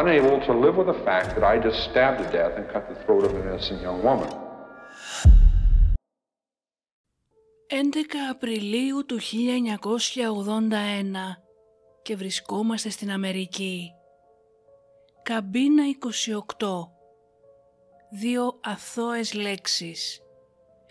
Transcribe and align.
Unable 0.00 0.38
to 0.46 0.52
live 0.64 0.76
with 0.80 0.88
the 0.94 1.00
fact 1.08 1.28
that 1.34 1.44
I 1.52 1.54
just 1.66 1.78
stabbed 1.88 2.18
to 2.22 2.26
death 2.38 2.54
and 2.58 2.64
cut 2.74 2.84
the 2.92 2.98
throat 3.04 3.22
of 3.26 3.30
an 3.38 3.42
innocent 3.48 3.80
young 3.86 4.00
woman. 4.02 4.30
11 7.68 8.30
Απριλίου 8.30 9.04
του 9.06 9.18
1981 9.20 11.36
και 12.02 12.16
βρισκόμαστε 12.16 12.90
στην 12.90 13.10
Αμερική. 13.10 13.90
Καμπίνα 15.22 15.82
28. 16.58 16.66
Δύο 18.10 18.58
αθώες 18.62 19.34
λέξεις. 19.34 20.18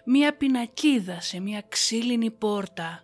Μία 0.05 0.37
πινακίδα 0.37 1.21
σε 1.21 1.39
μία 1.39 1.63
ξύλινη 1.69 2.31
πόρτα. 2.31 3.03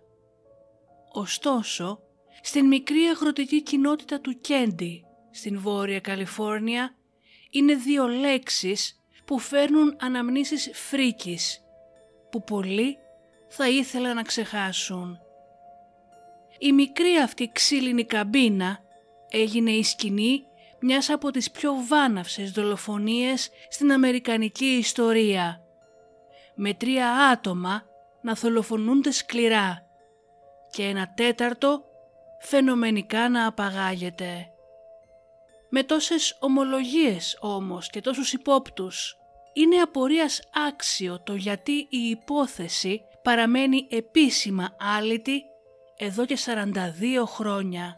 Ωστόσο, 1.12 2.00
στην 2.42 2.68
μικρή 2.68 3.00
αγροτική 3.00 3.64
κοινότητα 3.64 4.22
του 4.22 4.40
Κέντι, 4.42 5.04
στην 5.32 5.60
Βόρεια 5.60 6.00
Καλιφόρνια, 6.00 6.96
είναι 7.50 7.76
δύο 7.76 8.08
λέξεις 8.08 9.00
που 9.26 9.40
φέρνουν 9.40 9.96
αναμνήσεις 10.00 10.70
φρίκης, 10.74 11.64
που 12.32 12.44
πολλοί 12.44 12.98
θα 13.48 13.70
ήθελαν 13.70 14.16
να 14.16 14.22
ξεχάσουν. 14.22 15.20
Η 16.60 16.72
μικρή 16.72 17.18
αυτή 17.24 17.50
ξύλινη 17.54 18.06
καμπίνα 18.06 18.80
έγινε 19.30 19.72
η 19.72 19.84
σκηνή 19.84 20.44
μιας 20.80 21.10
από 21.10 21.32
τις 21.32 21.52
πιο 21.52 21.74
βάναυσες 21.88 22.52
δολοφονίες 22.52 23.50
στην 23.70 23.92
Αμερικανική 23.92 24.66
ιστορία. 24.66 25.64
Με 26.56 26.74
τρία 26.74 27.16
άτομα 27.16 27.84
να 28.22 28.34
δολοφονούνται 28.34 29.12
σκληρά 29.12 29.86
και 30.72 30.84
ένα 30.84 31.14
τέταρτο 31.14 31.84
φαινομενικά 32.40 33.30
να 33.30 33.48
απαγάγεται. 33.48 34.49
Με 35.70 35.84
τόσες 35.84 36.38
ομολογίες 36.40 37.38
όμως 37.42 37.90
και 37.90 38.02
τόσους 38.02 38.34
υπόπτους, 38.34 39.18
είναι 39.54 39.76
απορίας 39.76 40.42
άξιο 40.68 41.22
το 41.24 41.36
γιατί 41.36 41.72
η 41.90 42.10
υπόθεση 42.10 43.02
παραμένει 43.24 43.88
επίσημα 43.90 44.76
άλυτη 44.80 45.44
εδώ 45.98 46.26
και 46.26 46.38
42 46.46 47.26
χρόνια. 47.26 47.96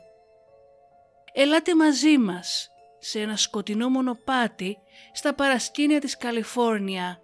Ελάτε 1.33 1.75
μαζί 1.75 2.17
μας 2.17 2.71
σε 2.99 3.19
ένα 3.19 3.35
σκοτεινό 3.35 3.89
μονοπάτι 3.89 4.77
στα 5.13 5.33
παρασκήνια 5.33 5.99
της 5.99 6.17
Καλιφόρνια, 6.17 7.21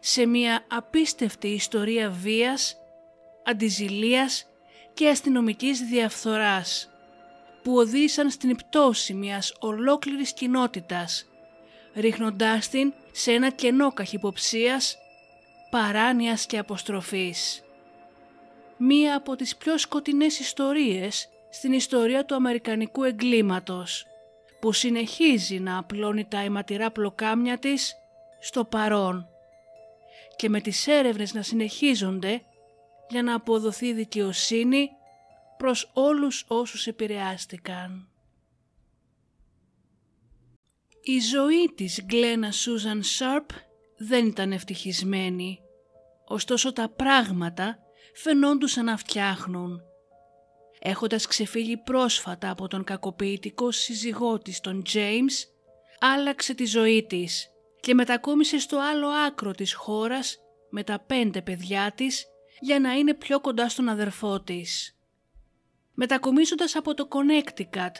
σε 0.00 0.26
μια 0.26 0.66
απίστευτη 0.70 1.48
ιστορία 1.48 2.10
βίας, 2.10 2.76
αντιζηλίας 3.44 4.46
και 4.94 5.08
αστυνομικής 5.08 5.80
διαφθοράς 5.80 6.93
που 7.64 7.76
οδήγησαν 7.76 8.30
στην 8.30 8.56
πτώση 8.56 9.14
μιας 9.14 9.54
ολόκληρης 9.58 10.32
κοινότητας, 10.32 11.26
ρίχνοντάς 11.94 12.68
την 12.68 12.92
σε 13.12 13.32
ένα 13.32 13.50
κενό 13.50 13.92
καχυποψίας, 13.92 14.96
παράνοιας 15.70 16.46
και 16.46 16.58
αποστροφής. 16.58 17.62
Μία 18.76 19.16
από 19.16 19.36
τις 19.36 19.56
πιο 19.56 19.78
σκοτεινές 19.78 20.38
ιστορίες 20.38 21.28
στην 21.50 21.72
ιστορία 21.72 22.24
του 22.24 22.34
Αμερικανικού 22.34 23.04
εγκλήματος, 23.04 24.06
που 24.60 24.72
συνεχίζει 24.72 25.58
να 25.58 25.78
απλώνει 25.78 26.24
τα 26.24 26.38
αιματηρά 26.38 26.90
πλοκάμια 26.90 27.58
της 27.58 27.94
στο 28.40 28.64
παρόν 28.64 29.28
και 30.36 30.48
με 30.48 30.60
τις 30.60 30.86
έρευνες 30.86 31.34
να 31.34 31.42
συνεχίζονται 31.42 32.42
για 33.08 33.22
να 33.22 33.34
αποδοθεί 33.34 33.92
δικαιοσύνη 33.92 34.90
προς 35.64 35.90
όλους 35.92 36.44
όσους 36.48 36.86
επηρεάστηκαν. 36.86 38.08
Η 41.02 41.20
ζωή 41.20 41.72
της 41.74 42.02
Γκλένα 42.04 42.50
Σούζαν 42.50 43.02
Σάρπ 43.02 43.50
δεν 43.96 44.26
ήταν 44.26 44.52
ευτυχισμένη, 44.52 45.60
ωστόσο 46.24 46.72
τα 46.72 46.88
πράγματα 46.88 47.78
φαινόντουσαν 48.14 48.84
να 48.84 48.96
φτιάχνουν. 48.96 49.80
Έχοντας 50.78 51.26
ξεφύγει 51.26 51.76
πρόσφατα 51.76 52.50
από 52.50 52.68
τον 52.68 52.84
κακοποιητικό 52.84 53.70
σύζυγό 53.70 54.38
της 54.38 54.60
τον 54.60 54.82
James, 54.92 55.32
άλλαξε 55.98 56.54
τη 56.54 56.64
ζωή 56.64 57.06
της 57.06 57.48
και 57.80 57.94
μετακόμισε 57.94 58.58
στο 58.58 58.78
άλλο 58.78 59.08
άκρο 59.08 59.50
της 59.50 59.74
χώρας 59.74 60.38
με 60.70 60.84
τα 60.84 60.98
πέντε 61.06 61.42
παιδιά 61.42 61.92
της 61.94 62.26
για 62.60 62.80
να 62.80 62.92
είναι 62.92 63.14
πιο 63.14 63.40
κοντά 63.40 63.68
στον 63.68 63.88
αδερφό 63.88 64.40
της. 64.40 64.94
Μετακομίζοντας 65.94 66.76
από 66.76 66.94
το 66.94 67.08
Connecticut, 67.10 67.92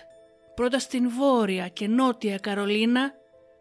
πρώτα 0.55 0.78
στην 0.78 1.10
Βόρεια 1.10 1.69
και 1.69 1.87
Νότια 1.87 2.38
Καρολίνα 2.38 3.12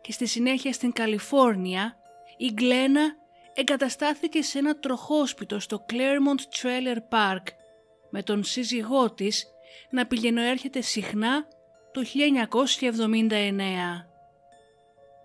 και 0.02 0.12
στη 0.12 0.26
συνέχεια 0.26 0.74
στην 0.74 0.92
Καλιφόρνια, 0.92 1.98
η 2.38 2.52
Γκλένα 2.52 3.16
εγκαταστάθηκε 3.54 4.42
σε 4.42 4.58
ένα 4.58 4.80
τροχόσπιτο 4.80 5.60
στο 5.60 5.86
Claremont 5.90 6.62
Trailer 6.62 6.98
Park 7.10 7.44
με 8.10 8.24
τον 8.24 8.44
σύζυγό 8.44 9.14
της 9.14 9.48
να 9.90 10.08
πηγαινοέρχεται 10.08 10.82
συχνά 10.82 11.48
το 11.92 12.02
1979. 12.02 13.62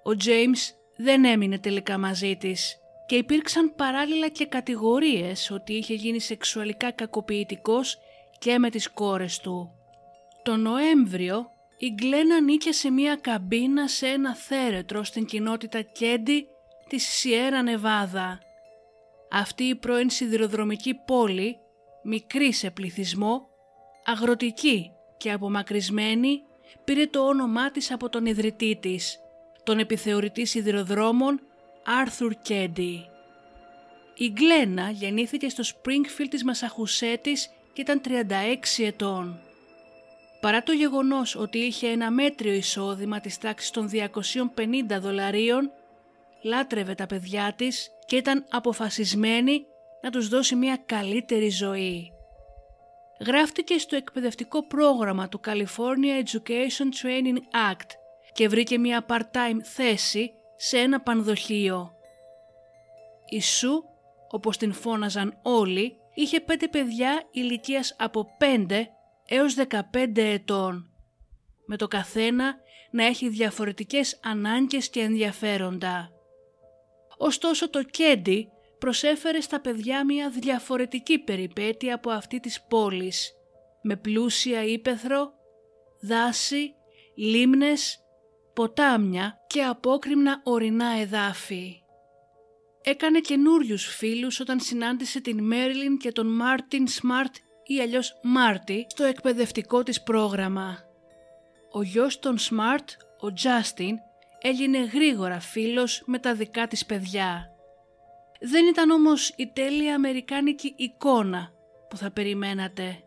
Ο 0.05 0.11
James 0.25 0.75
δεν 0.97 1.25
έμεινε 1.25 1.59
τελικά 1.59 1.99
μαζί 1.99 2.37
της 2.37 2.77
και 3.07 3.17
υπήρξαν 3.17 3.75
παράλληλα 3.75 4.29
και 4.29 4.47
κατηγορίες 4.47 5.51
ότι 5.51 5.73
είχε 5.73 5.95
γίνει 5.95 6.21
σεξουαλικά 6.21 6.91
κακοποιητικός 6.91 7.99
και 8.39 8.59
με 8.59 8.71
τις 8.71 8.91
κόρες 8.91 9.39
του. 9.39 9.73
Το 10.43 10.57
Νοέμβριο 10.57 11.51
η 11.79 11.89
Γκλένα 11.91 12.41
νίκε 12.41 12.73
σε 12.73 12.91
μια 12.91 13.19
καμπίνα 13.21 13.89
σε 13.89 14.07
ένα 14.07 14.37
θέρετρο 14.37 15.05
στην 15.05 15.25
κοινότητα 15.25 15.83
Κέντι 15.83 16.47
της 16.89 17.09
Σιέρα 17.09 17.63
Νεβάδα. 17.63 18.39
Αυτή 19.31 19.65
η 19.65 19.75
πρώην 19.75 20.11
σιδηροδρομική 20.11 20.95
πόλη, 20.95 21.57
μικρή 22.03 22.53
σε 22.53 22.71
πληθυσμό, 22.71 23.49
αγροτική 24.05 24.91
και 25.17 25.33
απομακρυσμένη, 25.33 26.43
πήρε 26.85 27.07
το 27.07 27.27
όνομά 27.27 27.71
της 27.71 27.91
από 27.93 28.09
τον 28.09 28.27
ιδρυτή 28.27 28.79
της, 28.83 29.19
τον 29.63 29.79
επιθεωρητή 29.79 30.45
σιδηροδρόμων 30.45 31.41
Άρθουρ 31.85 32.35
Κέντι. 32.43 33.09
Η 34.15 34.31
Γκλένα 34.31 34.91
γεννήθηκε 34.91 35.49
στο 35.49 35.63
Springfield 35.67 36.27
της 36.31 36.45
Μασαχουσέτης 36.45 37.51
και 37.79 37.85
ήταν 37.85 38.01
36 38.79 38.85
ετών. 38.85 39.41
Παρά 40.41 40.63
το 40.63 40.73
γεγονός 40.73 41.37
ότι 41.37 41.59
είχε 41.59 41.89
ένα 41.89 42.11
μέτριο 42.11 42.53
εισόδημα 42.53 43.21
της 43.21 43.39
τάξης 43.39 43.71
των 43.71 43.91
250 43.93 45.01
δολαρίων, 45.01 45.71
λάτρευε 46.43 46.95
τα 46.95 47.07
παιδιά 47.07 47.55
της 47.57 47.91
και 48.07 48.17
ήταν 48.17 48.45
αποφασισμένη 48.51 49.67
να 50.03 50.11
τους 50.11 50.29
δώσει 50.29 50.55
μια 50.55 50.79
καλύτερη 50.87 51.49
ζωή. 51.49 52.13
Γράφτηκε 53.27 53.79
στο 53.79 53.97
εκπαιδευτικό 53.97 54.67
πρόγραμμα 54.67 55.29
του 55.29 55.41
California 55.47 56.25
Education 56.25 56.89
Training 57.03 57.39
Act 57.73 57.91
και 58.33 58.49
βρήκε 58.49 58.79
μια 58.79 59.07
part-time 59.09 59.61
θέση 59.63 60.33
σε 60.57 60.79
ένα 60.79 61.01
πανδοχείο. 61.01 61.93
Η 63.29 63.41
Σου, 63.41 63.85
όπως 64.31 64.57
την 64.57 64.73
φώναζαν 64.73 65.39
όλοι, 65.43 65.97
είχε 66.19 66.41
πέντε 66.41 66.69
παιδιά 66.69 67.29
ηλικίας 67.31 67.97
από 67.99 68.27
5 68.41 68.87
έως 69.27 69.55
15 69.55 70.17
ετών, 70.17 70.91
με 71.67 71.77
το 71.77 71.89
καθένα 71.89 72.57
να 72.91 73.05
έχει 73.05 73.29
διαφορετικές 73.29 74.21
ανάγκες 74.23 74.89
και 74.89 75.01
ενδιαφέροντα. 75.01 76.11
Ωστόσο 77.19 77.71
το 77.71 77.83
Κέντι 77.83 78.49
προσέφερε 78.79 79.41
στα 79.41 79.61
παιδιά 79.61 80.05
μια 80.05 80.31
διαφορετική 80.31 81.19
περιπέτεια 81.19 81.95
από 81.95 82.11
αυτή 82.11 82.41
της 82.41 82.63
πόλης, 82.69 83.33
με 83.83 83.97
πλούσια 83.97 84.65
ύπεθρο, 84.65 85.33
δάση, 86.01 86.75
λίμνες, 87.17 87.99
ποτάμια 88.55 89.39
και 89.47 89.63
απόκριμνα 89.63 90.41
ορεινά 90.45 90.87
εδάφη. 91.01 91.83
Έκανε 92.83 93.21
καινούριους 93.21 93.87
φίλους 93.87 94.41
όταν 94.41 94.61
συνάντησε 94.61 95.21
την 95.21 95.45
Μέριλιν 95.45 95.99
και 95.99 96.13
τον 96.13 96.27
Μάρτιν 96.27 96.89
Σμαρτ 96.89 97.35
ή 97.67 97.81
αλλιώς 97.81 98.19
Μάρτι 98.23 98.87
στο 98.89 99.05
εκπαιδευτικό 99.05 99.83
της 99.83 100.03
πρόγραμμα. 100.03 100.79
Ο 101.73 101.83
γιος 101.83 102.19
των 102.19 102.39
Σμαρτ, 102.39 102.91
ο 103.21 103.33
Τζάστιν, 103.33 103.97
έγινε 104.41 104.79
γρήγορα 104.79 105.41
φίλος 105.41 106.03
με 106.07 106.19
τα 106.19 106.35
δικά 106.35 106.67
της 106.67 106.87
παιδιά. 106.87 107.47
Δεν 108.41 108.67
ήταν 108.67 108.91
όμως 108.91 109.29
η 109.37 109.51
τέλεια 109.53 109.95
αμερικάνικη 109.95 110.75
εικόνα 110.77 111.53
που 111.89 111.97
θα 111.97 112.11
περιμένατε. 112.11 113.03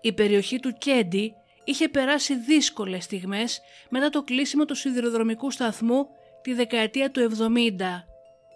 Η 0.00 0.12
περιοχή 0.12 0.60
του 0.60 0.72
Κέντι 0.72 1.34
είχε 1.64 1.88
περάσει 1.88 2.34
δύσκολες 2.34 3.04
στιγμές 3.04 3.60
μετά 3.88 4.10
το 4.10 4.22
κλείσιμο 4.22 4.64
του 4.64 4.74
σιδηροδρομικού 4.74 5.50
σταθμού 5.50 6.06
τη 6.42 6.52
δεκαετία 6.54 7.10
του 7.10 7.30
70 7.38 8.04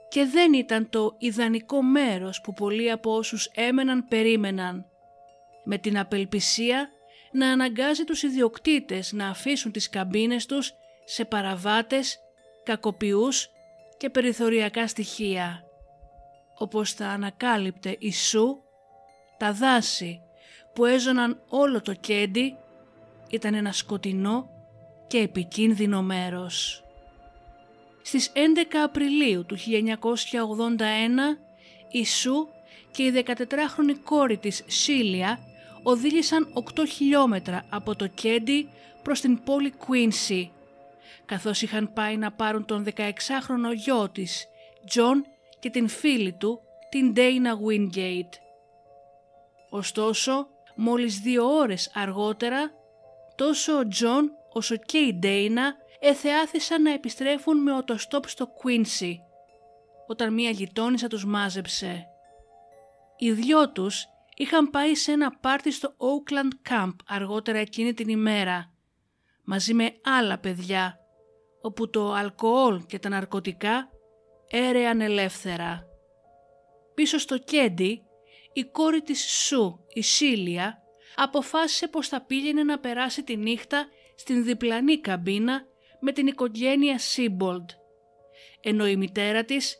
και 0.08 0.25
δεν 0.25 0.52
ήταν 0.52 0.88
το 0.90 1.14
ιδανικό 1.19 1.82
μέρος 1.82 2.40
που 2.40 2.52
πολλοί 2.52 2.90
από 2.90 3.16
όσους 3.16 3.50
έμεναν 3.55 4.08
περίμεναν. 4.08 4.87
Με 5.64 5.78
την 5.78 5.99
απελπισία 5.99 6.88
να 7.32 7.50
αναγκάζει 7.50 8.05
τους 8.05 8.22
ιδιοκτήτες 8.22 9.12
να 9.12 9.28
αφήσουν 9.28 9.72
τις 9.72 9.88
καμπίνες 9.88 10.46
τους 10.46 10.72
σε 11.05 11.25
παραβάτες, 11.25 12.19
κακοποιούς 12.64 13.50
και 13.96 14.10
περιθωριακά 14.10 14.87
στοιχεία. 14.87 15.62
Όπως 16.58 16.94
τα 16.94 17.08
ανακάλυπτε 17.08 17.96
η 17.99 18.12
Σου, 18.12 18.62
τα 19.37 19.52
δάση 19.52 20.20
που 20.75 20.84
έζωναν 20.84 21.43
όλο 21.49 21.82
το 21.82 21.94
κέντι 21.94 22.56
ήταν 23.31 23.55
ένα 23.55 23.72
σκοτεινό 23.72 24.50
και 25.06 25.19
επικίνδυνο 25.19 26.02
μέρος. 26.02 26.88
Στις 28.08 28.32
11 28.34 28.38
Απριλίου 28.84 29.44
του 29.46 29.56
1981 29.56 29.60
η 31.90 32.05
Σου 32.05 32.49
και 32.90 33.02
η 33.02 33.25
14χρονη 33.26 33.94
κόρη 34.05 34.37
της 34.37 34.64
Σίλια 34.66 35.38
οδήγησαν 35.82 36.52
8 36.76 36.82
χιλιόμετρα 36.88 37.66
από 37.70 37.96
το 37.96 38.06
Κέντι 38.06 38.69
προς 39.02 39.20
την 39.20 39.43
πόλη 39.44 39.70
Κουίνσι, 39.70 40.52
καθώς 41.25 41.62
είχαν 41.62 41.93
πάει 41.93 42.16
να 42.16 42.32
πάρουν 42.32 42.64
τον 42.64 42.84
16χρονο 42.84 43.75
γιο 43.75 44.08
της, 44.08 44.46
Τζον 44.87 45.25
και 45.58 45.70
την 45.70 45.88
φίλη 45.88 46.32
του, 46.32 46.60
την 46.90 47.12
Ντέινα 47.12 47.58
Wingate. 47.69 48.34
Ωστόσο, 49.70 50.49
μόλις 50.76 51.19
δύο 51.19 51.56
ώρες 51.56 51.90
αργότερα, 51.94 52.70
τόσο 53.34 53.78
ο 53.78 53.88
Τζον 53.88 54.31
όσο 54.52 54.76
και 54.76 54.99
η 54.99 55.14
Ντέινα 55.14 55.75
εθεάθησαν 56.08 56.82
να 56.82 56.93
επιστρέφουν 56.93 57.62
με 57.62 57.72
οτοστόπ 57.72 58.28
στο 58.28 58.46
Κουίνσι, 58.46 59.20
όταν 60.06 60.34
μία 60.34 60.50
γειτόνισσα 60.50 61.08
τους 61.08 61.25
μάζεψε. 61.25 62.06
Οι 63.19 63.32
δυο 63.32 63.72
τους 63.72 64.06
είχαν 64.34 64.70
πάει 64.70 64.94
σε 64.94 65.12
ένα 65.12 65.31
πάρτι 65.31 65.72
στο 65.72 65.94
Oakland 65.99 66.70
Camp 66.70 66.93
αργότερα 67.06 67.58
εκείνη 67.58 67.94
την 67.94 68.08
ημέρα, 68.08 68.72
μαζί 69.44 69.75
με 69.75 69.93
άλλα 70.05 70.38
παιδιά, 70.38 70.99
όπου 71.60 71.90
το 71.90 72.12
αλκοόλ 72.12 72.87
και 72.87 72.99
τα 72.99 73.08
ναρκωτικά 73.08 73.88
έρεαν 74.49 75.00
ελεύθερα. 75.00 75.87
Πίσω 76.94 77.19
στο 77.19 77.38
Κέντι, 77.38 78.02
η 78.52 78.64
κόρη 78.64 79.02
της 79.02 79.25
Σου, 79.46 79.84
η 79.88 80.02
Σίλια, 80.02 80.82
αποφάσισε 81.16 81.88
πως 81.88 82.08
θα 82.08 82.20
πήγαινε 82.20 82.62
να 82.62 82.78
περάσει 82.78 83.22
τη 83.22 83.37
νύχτα 83.37 83.87
στην 84.16 84.44
διπλανή 84.44 85.00
καμπίνα 85.00 85.66
με 86.00 86.12
την 86.12 86.27
οικογένεια 86.27 86.99
Σίμπολντ, 86.99 87.71
ενώ 88.61 88.87
η 88.87 88.97
μητέρα 88.97 89.45
της 89.45 89.77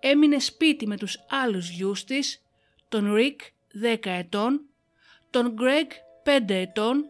έμεινε 0.00 0.38
σπίτι 0.38 0.86
με 0.86 0.96
τους 0.96 1.24
άλλους 1.28 1.70
γιους 1.70 2.04
της, 2.04 2.42
τον 2.88 3.14
Ρικ 3.14 3.40
10 3.82 4.10
ετών, 4.10 4.60
τον 5.30 5.52
Γκρέγκ 5.52 5.90
5 6.24 6.54
ετών 6.54 7.04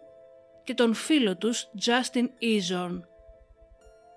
και 0.65 0.75
τον 0.75 0.95
φίλο 0.95 1.37
τους 1.37 1.71
Τζάστιν 1.85 2.29
Ίζον. 2.39 3.07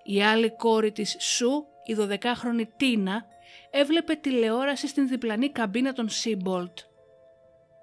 Η 0.03 0.23
άλλη 0.23 0.55
κόρη 0.55 0.91
της 0.91 1.15
Σου, 1.19 1.65
η 1.85 1.95
12χρονη 1.99 2.67
Τίνα, 2.77 3.25
έβλεπε 3.71 4.15
τηλεόραση 4.15 4.87
στην 4.87 5.07
διπλανή 5.07 5.49
καμπίνα 5.49 5.93
των 5.93 6.09
Σίμπολντ. 6.09 6.79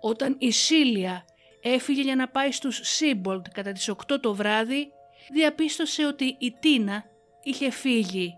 Όταν 0.01 0.37
η 0.39 0.51
Σίλια 0.51 1.25
έφυγε 1.63 2.03
για 2.03 2.17
να 2.17 2.29
πάει 2.29 2.53
στους 2.53 2.81
Σίμπολντ 2.83 3.47
κατά 3.49 3.73
τις 3.73 3.89
8 3.89 4.21
το 4.21 4.35
βράδυ, 4.35 4.93
διαπίστωσε 5.31 6.07
ότι 6.07 6.37
η 6.39 6.57
Τίνα 6.61 7.05
είχε 7.43 7.71
φύγει. 7.71 8.35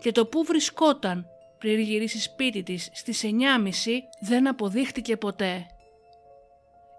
Και 0.00 0.12
το 0.12 0.26
που 0.26 0.44
βρισκόταν 0.44 1.26
πριν 1.58 1.80
γυρίσει 1.80 2.20
σπίτι 2.20 2.62
της 2.62 2.90
στις 2.92 3.22
9.30 3.24 3.30
δεν 4.20 4.48
αποδείχτηκε 4.48 5.16
ποτέ. 5.16 5.66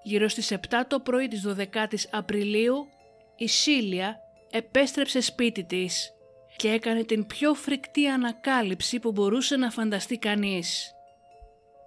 Γύρω 0.04 0.28
στις 0.28 0.52
7 0.52 0.58
το 0.88 1.00
πρωί 1.00 1.28
της 1.28 1.44
12ης 1.48 2.04
Απριλίου 2.12 2.88
η 3.36 3.48
Σίλια 3.48 4.20
επέστρεψε 4.52 5.22
σπίτι 5.22 5.64
της 5.64 6.14
και 6.56 6.70
έκανε 6.70 7.04
την 7.04 7.26
πιο 7.26 7.54
φρικτή 7.54 8.08
ανακάλυψη 8.08 9.00
που 9.00 9.12
μπορούσε 9.12 9.56
να 9.56 9.70
φανταστεί 9.70 10.18
κανείς. 10.18 10.92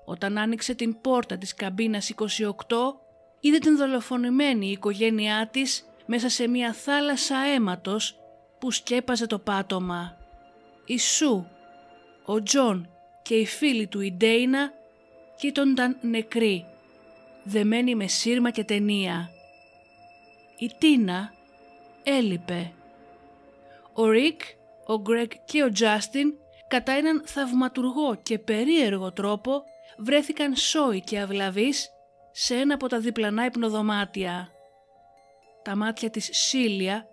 Όταν 0.05 0.39
άνοιξε 0.39 0.75
την 0.75 1.01
πόρτα 1.01 1.39
της 1.39 1.55
καμπίνας 1.55 2.13
28 2.17 2.47
είδε 3.41 3.59
την 3.59 3.77
δολοφονημένη 3.77 4.71
οικογένειά 4.71 5.49
της 5.53 5.87
μέσα 6.07 6.29
σε 6.29 6.49
μια 6.49 6.73
θάλασσα 6.73 7.37
αίματος 7.37 8.19
που 8.59 8.71
σκέπαζε 8.71 9.27
το 9.27 9.39
πάτωμα. 9.39 10.17
Η 10.85 10.99
Σου, 10.99 11.51
ο 12.25 12.43
Τζον 12.43 12.89
και 13.23 13.35
η 13.35 13.47
φίλη 13.47 13.87
του 13.87 14.01
η 14.01 14.13
Ντέινα 14.13 14.73
κείτονταν 15.37 15.99
νεκροί, 16.01 16.67
δεμένοι 17.45 17.95
με 17.95 18.07
σύρμα 18.07 18.51
και 18.51 18.65
ταινία. 18.65 19.31
Η 20.59 20.71
Τίνα 20.79 21.33
έλειπε. 22.03 22.73
Ο 23.93 24.09
Ρικ, 24.09 24.41
ο 24.87 25.01
Γκρέγκ 25.01 25.31
και 25.45 25.63
ο 25.63 25.73
Τζάστιν 25.73 26.33
κατά 26.69 26.93
έναν 26.93 27.23
θαυματουργό 27.25 28.15
και 28.23 28.39
περίεργο 28.39 29.13
τρόπο 29.13 29.63
βρέθηκαν 29.99 30.57
σόι 30.57 31.01
και 31.01 31.19
αυλαβείς 31.19 31.89
σε 32.33 32.55
ένα 32.55 32.75
από 32.75 32.89
τα 32.89 33.01
διπλανά 33.01 33.45
υπνοδωμάτια 33.45 34.51
τα 35.67 35.77
μάτια 35.77 36.11
της 36.11 36.29
Σίλια 36.33 37.07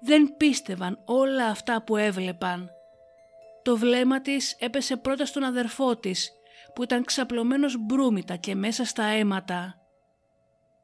δεν 0.00 0.36
πίστευαν 0.36 1.02
όλα 1.04 1.46
αυτά 1.46 1.82
που 1.82 1.96
έβλεπαν. 1.96 2.70
Το 3.62 3.76
βλέμμα 3.76 4.20
της 4.20 4.56
έπεσε 4.58 4.96
πρώτα 4.96 5.24
στον 5.24 5.42
αδερφό 5.44 5.96
της 5.96 6.30
που 6.74 6.82
ήταν 6.82 7.04
ξαπλωμένος 7.04 7.76
μπρούμητα 7.78 8.36
και 8.36 8.54
μέσα 8.54 8.84
στα 8.84 9.04
αίματα. 9.04 9.74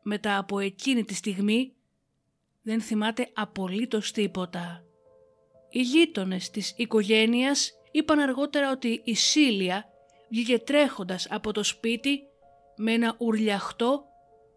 Μετά 0.03 0.39
από 0.39 0.59
εκείνη 0.59 1.05
τη 1.05 1.15
στιγμή 1.15 1.73
δεν 2.63 2.81
θυμάται 2.81 3.31
απολύτως 3.35 4.13
τίποτα. 4.13 4.85
Οι 5.71 5.81
γείτονες 5.81 6.51
της 6.51 6.75
οικογένειας 6.77 7.73
είπαν 7.91 8.19
αργότερα 8.19 8.71
ότι 8.71 9.01
η 9.05 9.15
Σίλια 9.15 9.85
βγήκε 10.31 10.59
τρέχοντας 10.59 11.27
από 11.31 11.53
το 11.53 11.63
σπίτι 11.63 12.21
με 12.77 12.93
ένα 12.93 13.15
ουρλιαχτό 13.19 14.05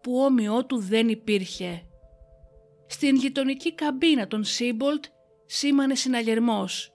που 0.00 0.18
όμοιό 0.18 0.66
του 0.66 0.78
δεν 0.78 1.08
υπήρχε. 1.08 1.84
Στην 2.92 3.16
γειτονική 3.16 3.74
καμπίνα 3.74 4.26
των 4.26 4.44
Σίμπολτ 4.44 5.04
σήμανε 5.46 5.94
συναγερμός 5.94 6.92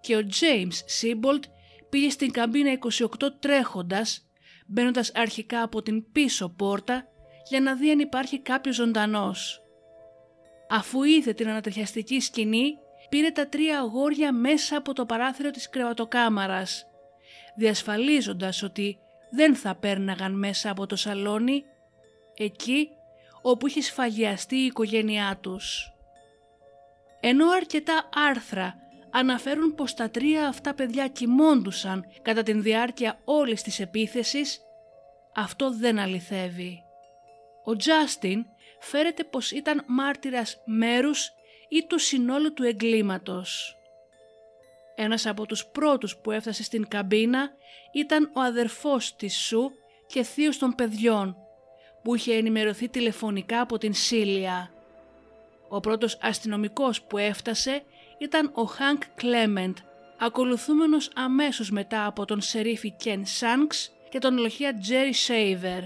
και 0.00 0.16
ο 0.16 0.20
James 0.40 0.74
Σίμπολτ 0.84 1.44
πήγε 1.88 2.10
στην 2.10 2.30
καμπίνα 2.30 2.78
28 3.18 3.28
τρέχοντας, 3.38 4.26
μπαίνοντας 4.66 5.12
αρχικά 5.14 5.62
από 5.62 5.82
την 5.82 6.12
πίσω 6.12 6.48
πόρτα 6.48 7.06
για 7.48 7.60
να 7.60 7.74
δει 7.74 7.90
αν 7.90 7.98
υπάρχει 7.98 8.40
κάποιος 8.40 8.74
ζωντανός. 8.74 9.62
Αφού 10.68 11.02
είδε 11.02 11.32
την 11.32 11.48
ανατριχιαστική 11.48 12.20
σκηνή, 12.20 12.74
πήρε 13.08 13.30
τα 13.30 13.48
τρία 13.48 13.78
αγόρια 13.78 14.32
μέσα 14.32 14.76
από 14.76 14.92
το 14.92 15.06
παράθυρο 15.06 15.50
της 15.50 15.68
κρεβατοκάμαρας, 15.68 16.86
διασφαλίζοντας 17.56 18.62
ότι 18.62 18.98
δεν 19.30 19.54
θα 19.54 19.74
πέρναγαν 19.74 20.38
μέσα 20.38 20.70
από 20.70 20.86
το 20.86 20.96
σαλόνι, 20.96 21.64
εκεί 22.36 22.88
όπου 23.50 23.66
είχε 23.66 23.80
σφαγιαστεί 23.80 24.56
η 24.56 24.64
οικογένειά 24.64 25.38
τους. 25.40 25.92
Ενώ 27.20 27.50
αρκετά 27.50 28.08
άρθρα 28.28 28.74
αναφέρουν 29.10 29.74
πως 29.74 29.94
τα 29.94 30.10
τρία 30.10 30.48
αυτά 30.48 30.74
παιδιά 30.74 31.08
κοιμώντουσαν 31.08 32.04
κατά 32.22 32.42
την 32.42 32.62
διάρκεια 32.62 33.20
όλης 33.24 33.62
της 33.62 33.80
επίθεσης, 33.80 34.60
αυτό 35.34 35.70
δεν 35.70 35.98
αληθεύει. 35.98 36.82
Ο 37.64 37.76
Τζάστιν 37.76 38.44
φέρεται 38.80 39.24
πως 39.24 39.50
ήταν 39.50 39.84
μάρτυρας 39.86 40.62
μέρους 40.64 41.30
ή 41.68 41.86
του 41.86 41.98
συνόλου 41.98 42.52
του 42.52 42.62
εγκλήματος. 42.62 43.76
Ένας 44.94 45.26
από 45.26 45.46
τους 45.46 45.66
πρώτους 45.66 46.16
που 46.16 46.30
έφτασε 46.30 46.62
στην 46.62 46.88
καμπίνα 46.88 47.50
ήταν 47.92 48.30
ο 48.34 48.40
αδερφός 48.40 49.16
της 49.16 49.36
Σου 49.36 49.70
και 50.06 50.22
θείος 50.22 50.58
των 50.58 50.74
παιδιών 50.74 51.36
που 52.02 52.14
είχε 52.14 52.34
ενημερωθεί 52.34 52.88
τηλεφωνικά 52.88 53.60
από 53.60 53.78
την 53.78 53.94
Σίλια. 53.94 54.70
Ο 55.68 55.80
πρώτος 55.80 56.18
αστυνομικός 56.20 57.02
που 57.02 57.18
έφτασε 57.18 57.82
ήταν 58.18 58.50
ο 58.54 58.62
Χανκ 58.62 59.02
Κλέμεντ, 59.14 59.76
ακολουθούμενος 60.18 61.10
αμέσως 61.14 61.70
μετά 61.70 62.06
από 62.06 62.24
τον 62.24 62.40
σερίφη 62.40 62.90
Κεν 62.90 63.26
Σάνξ 63.26 63.92
και 64.08 64.18
τον 64.18 64.38
λοχεία 64.38 64.78
Τζέρι 64.78 65.12
Σέιβερ. 65.12 65.82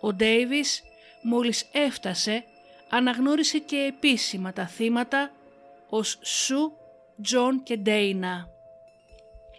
Ο 0.00 0.12
Ντέιβις 0.12 0.82
μόλις 1.22 1.68
έφτασε 1.72 2.44
αναγνώρισε 2.90 3.58
και 3.58 3.76
επίσημα 3.76 4.52
τα 4.52 4.66
θύματα 4.66 5.32
ως 5.88 6.18
Σου, 6.22 6.72
Τζον 7.22 7.62
και 7.62 7.76
Ντέινα. 7.76 8.48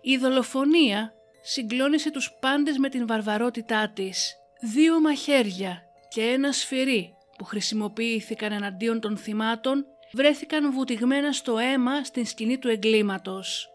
Η 0.01 0.17
δολοφονία 0.17 1.13
συγκλόνισε 1.41 2.11
τους 2.11 2.31
πάντες 2.39 2.77
με 2.77 2.89
την 2.89 3.07
βαρβαρότητά 3.07 3.89
της. 3.89 4.38
Δύο 4.61 4.99
μαχαίρια 4.99 5.81
και 6.09 6.21
ένα 6.21 6.51
σφυρί 6.51 7.13
που 7.37 7.43
χρησιμοποιήθηκαν 7.43 8.51
εναντίον 8.51 8.99
των 8.99 9.17
θυμάτων 9.17 9.85
βρέθηκαν 10.13 10.71
βουτηγμένα 10.71 11.31
στο 11.31 11.57
αίμα 11.57 12.03
στην 12.03 12.25
σκηνή 12.25 12.57
του 12.57 12.67
εγκλήματος. 12.67 13.69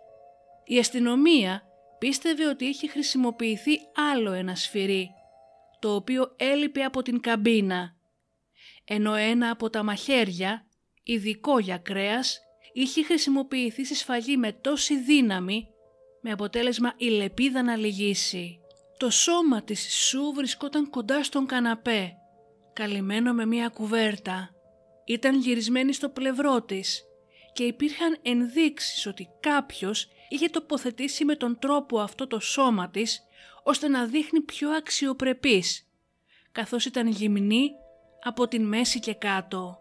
Η 0.65 0.79
αστυνομία 0.79 1.63
πίστευε 1.99 2.47
ότι 2.47 2.65
είχε 2.65 2.89
χρησιμοποιηθεί 2.89 3.79
άλλο 4.13 4.33
ένα 4.33 4.55
σφυρί, 4.55 5.11
το 5.79 5.95
οποίο 5.95 6.35
έλειπε 6.37 6.83
από 6.83 7.03
την 7.03 7.21
καμπίνα, 7.21 7.97
ενώ 8.85 9.15
ένα 9.15 9.51
από 9.51 9.71
τα 9.71 9.83
μαχαίρια, 9.83 10.67
ειδικό 11.03 11.59
για 11.59 11.79
κρέας, 11.79 12.41
είχε 12.73 13.03
χρησιμοποιηθεί 13.03 13.85
στη 13.85 13.95
σφαγή 13.95 14.37
με 14.37 14.53
τόση 14.53 14.99
δύναμη, 14.99 15.69
με 16.21 16.31
αποτέλεσμα 16.33 16.95
η 16.97 17.07
λεπίδα 17.09 17.63
να 17.63 17.77
λυγίσει. 17.77 18.59
Το 19.05 19.11
σώμα 19.11 19.63
της 19.63 19.95
Σου 19.95 20.33
βρισκόταν 20.35 20.91
κοντά 20.91 21.25
στον 21.25 21.47
καναπέ, 21.47 22.17
καλυμμένο 22.73 23.33
με 23.33 23.47
μία 23.47 23.69
κουβέρτα. 23.69 24.51
Ήταν 25.05 25.39
γυρισμένη 25.41 25.93
στο 25.93 26.09
πλευρό 26.09 26.63
της 26.63 27.03
και 27.53 27.65
υπήρχαν 27.65 28.19
ενδείξεις 28.23 29.07
ότι 29.07 29.29
κάποιος 29.41 30.09
είχε 30.29 30.49
τοποθετήσει 30.49 31.25
με 31.25 31.37
τον 31.37 31.59
τρόπο 31.59 32.01
αυτό 32.01 32.27
το 32.27 32.41
σώμα 32.41 32.91
της 32.91 33.23
ώστε 33.63 33.89
να 33.89 34.07
δείχνει 34.07 34.41
πιο 34.41 34.71
αξιοπρεπής, 34.71 35.87
καθώς 36.53 36.85
ήταν 36.85 37.07
γυμνή 37.07 37.71
από 38.23 38.49
την 38.49 38.65
μέση 38.67 39.01
και 39.01 39.15
κάτω. 39.15 39.79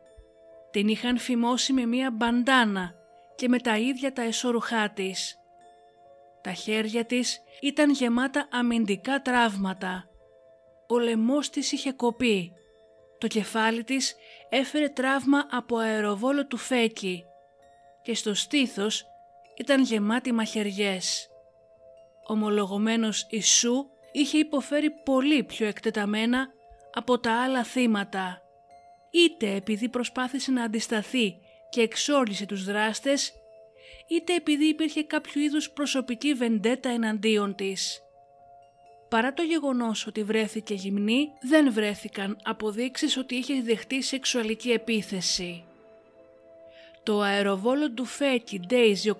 Την 0.71 0.87
είχαν 0.87 1.17
φημώσει 1.17 1.73
με 1.73 1.85
μία 1.85 2.11
μπαντάνα 2.11 2.93
και 3.35 3.47
με 3.47 3.59
τα 3.59 3.77
ίδια 3.77 4.13
τα 4.13 4.21
εσώρουχά 4.21 4.89
της. 4.89 5.37
Τα 6.43 6.53
χέρια 6.53 7.05
της 7.05 7.41
ήταν 7.61 7.91
γεμάτα 7.91 8.47
αμυντικά 8.51 9.21
τραύματα. 9.21 10.07
Ο 10.87 10.99
λαιμός 10.99 11.49
της 11.49 11.71
είχε 11.71 11.91
κοπεί. 11.91 12.51
Το 13.17 13.27
κεφάλι 13.27 13.83
της 13.83 14.15
έφερε 14.49 14.89
τραύμα 14.89 15.47
από 15.51 15.77
αεροβόλο 15.77 16.47
του 16.47 16.57
φέκι 16.57 17.23
και 18.01 18.15
στο 18.15 18.33
στήθος 18.33 19.05
ήταν 19.57 19.81
γεμάτη 19.81 20.31
μαχαιριές. 20.31 21.27
Ομολογωμένος 22.27 23.27
Ιησού 23.29 23.85
είχε 24.11 24.37
υποφέρει 24.37 24.91
πολύ 24.91 25.43
πιο 25.43 25.67
εκτεταμένα 25.67 26.47
από 26.93 27.19
τα 27.19 27.43
άλλα 27.43 27.63
θύματα. 27.63 28.41
Είτε 29.11 29.55
επειδή 29.55 29.89
προσπάθησε 29.89 30.51
να 30.51 30.63
αντισταθεί 30.63 31.37
και 31.69 31.81
εξόρισε 31.81 32.45
τους 32.45 32.63
δράστες, 32.63 33.33
είτε 34.07 34.35
επειδή 34.35 34.65
υπήρχε 34.65 35.03
κάποιο 35.03 35.41
είδους 35.41 35.69
προσωπική 35.69 36.33
βεντέτα 36.33 36.89
εναντίον 36.89 37.55
της. 37.55 38.03
Παρά 39.09 39.33
το 39.33 39.41
γεγονός 39.41 40.07
ότι 40.07 40.23
βρέθηκε 40.23 40.73
γυμνή, 40.73 41.29
δεν 41.41 41.73
βρέθηκαν 41.73 42.37
αποδείξεις 42.43 43.17
ότι 43.17 43.35
είχε 43.35 43.61
δεχτεί 43.61 44.01
σεξουαλική 44.01 44.69
επίθεση. 44.71 45.63
Το 47.03 47.21
αεροβόλο 47.21 47.91
του 47.91 48.05
Φέκι 48.05 48.59
Daisy 48.69 49.11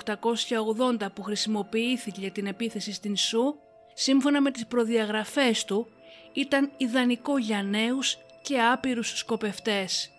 880 1.03 1.11
που 1.13 1.21
χρησιμοποιήθηκε 1.23 2.19
για 2.19 2.31
την 2.31 2.45
επίθεση 2.45 2.93
στην 2.93 3.15
Σου, 3.15 3.59
σύμφωνα 3.93 4.41
με 4.41 4.51
τις 4.51 4.65
προδιαγραφές 4.65 5.65
του, 5.65 5.87
ήταν 6.33 6.71
ιδανικό 6.77 7.37
για 7.37 7.63
νέους 7.63 8.17
και 8.41 8.61
άπειρους 8.61 9.17
σκοπευτές. 9.17 10.09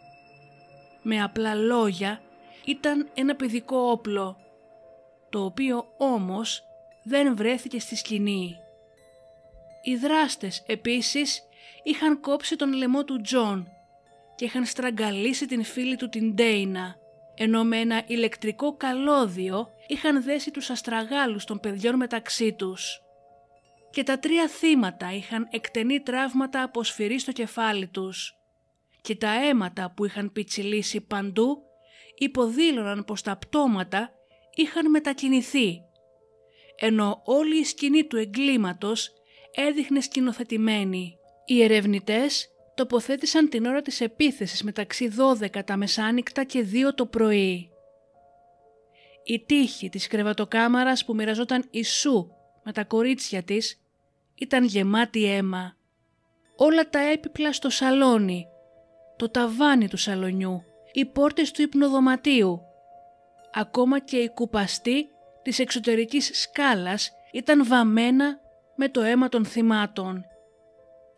Με 1.02 1.22
απλά 1.22 1.54
λόγια, 1.54 2.20
ήταν 2.64 3.10
ένα 3.14 3.34
παιδικό 3.36 3.76
όπλο, 3.76 4.36
το 5.34 5.44
οποίο 5.44 5.94
όμως 5.96 6.62
δεν 7.02 7.36
βρέθηκε 7.36 7.80
στη 7.80 7.96
σκηνή. 7.96 8.56
Οι 9.82 9.96
δράστες 9.96 10.62
επίσης 10.66 11.42
είχαν 11.82 12.20
κόψει 12.20 12.56
τον 12.56 12.72
λαιμό 12.72 13.04
του 13.04 13.20
Τζον 13.20 13.68
και 14.34 14.44
είχαν 14.44 14.64
στραγγαλίσει 14.64 15.46
την 15.46 15.64
φίλη 15.64 15.96
του 15.96 16.08
την 16.08 16.34
Ντέινα, 16.34 16.96
ενώ 17.34 17.64
με 17.64 17.76
ένα 17.78 18.02
ηλεκτρικό 18.06 18.76
καλώδιο 18.76 19.68
είχαν 19.86 20.22
δέσει 20.22 20.50
τους 20.50 20.70
αστραγάλους 20.70 21.44
των 21.44 21.60
παιδιών 21.60 21.96
μεταξύ 21.96 22.52
τους. 22.52 23.02
Και 23.90 24.02
τα 24.02 24.18
τρία 24.18 24.48
θύματα 24.48 25.12
είχαν 25.14 25.48
εκτενή 25.50 26.00
τραύματα 26.00 26.62
από 26.62 26.84
σφυρί 26.84 27.18
στο 27.18 27.32
κεφάλι 27.32 27.86
τους 27.86 28.36
και 29.00 29.16
τα 29.16 29.44
αίματα 29.44 29.92
που 29.96 30.04
είχαν 30.04 30.32
πιτσιλήσει 30.32 31.00
παντού 31.00 31.62
υποδήλωναν 32.18 33.04
πως 33.04 33.22
τα 33.22 33.36
πτώματα 33.36 34.13
είχαν 34.54 34.90
μετακινηθεί, 34.90 35.82
ενώ 36.76 37.22
όλη 37.24 37.58
η 37.58 37.64
σκηνή 37.64 38.04
του 38.04 38.16
εγκλήματος 38.16 39.12
έδειχνε 39.54 40.00
σκηνοθετημένη. 40.00 41.16
Οι 41.44 41.62
ερευνητές 41.62 42.48
τοποθέτησαν 42.74 43.48
την 43.48 43.66
ώρα 43.66 43.82
της 43.82 44.00
επίθεσης 44.00 44.62
μεταξύ 44.62 45.12
12 45.40 45.64
τα 45.64 45.76
μεσάνυχτα 45.76 46.44
και 46.44 46.66
2 46.72 46.94
το 46.94 47.06
πρωί. 47.06 47.68
Η 49.24 49.40
τύχη 49.46 49.88
της 49.88 50.06
κρεβατοκάμαρας 50.06 51.04
που 51.04 51.14
μοιραζόταν 51.14 51.64
η 51.70 51.84
Σου 51.84 52.30
με 52.64 52.72
τα 52.72 52.84
κορίτσια 52.84 53.42
της 53.42 53.80
ήταν 54.34 54.64
γεμάτη 54.64 55.24
αίμα. 55.24 55.76
Όλα 56.56 56.90
τα 56.90 56.98
έπιπλα 56.98 57.52
στο 57.52 57.70
σαλόνι, 57.70 58.46
το 59.16 59.30
ταβάνι 59.30 59.88
του 59.88 59.96
σαλονιού, 59.96 60.62
οι 60.92 61.04
πόρτες 61.04 61.50
του 61.50 61.62
υπνοδωματίου, 61.62 62.60
ακόμα 63.54 63.98
και 63.98 64.16
η 64.16 64.28
κουπαστή 64.28 65.08
της 65.42 65.58
εξωτερικής 65.58 66.30
σκάλας 66.40 67.10
ήταν 67.32 67.66
βαμμένα 67.66 68.40
με 68.76 68.88
το 68.88 69.00
αίμα 69.00 69.28
των 69.28 69.44
θυμάτων. 69.44 70.24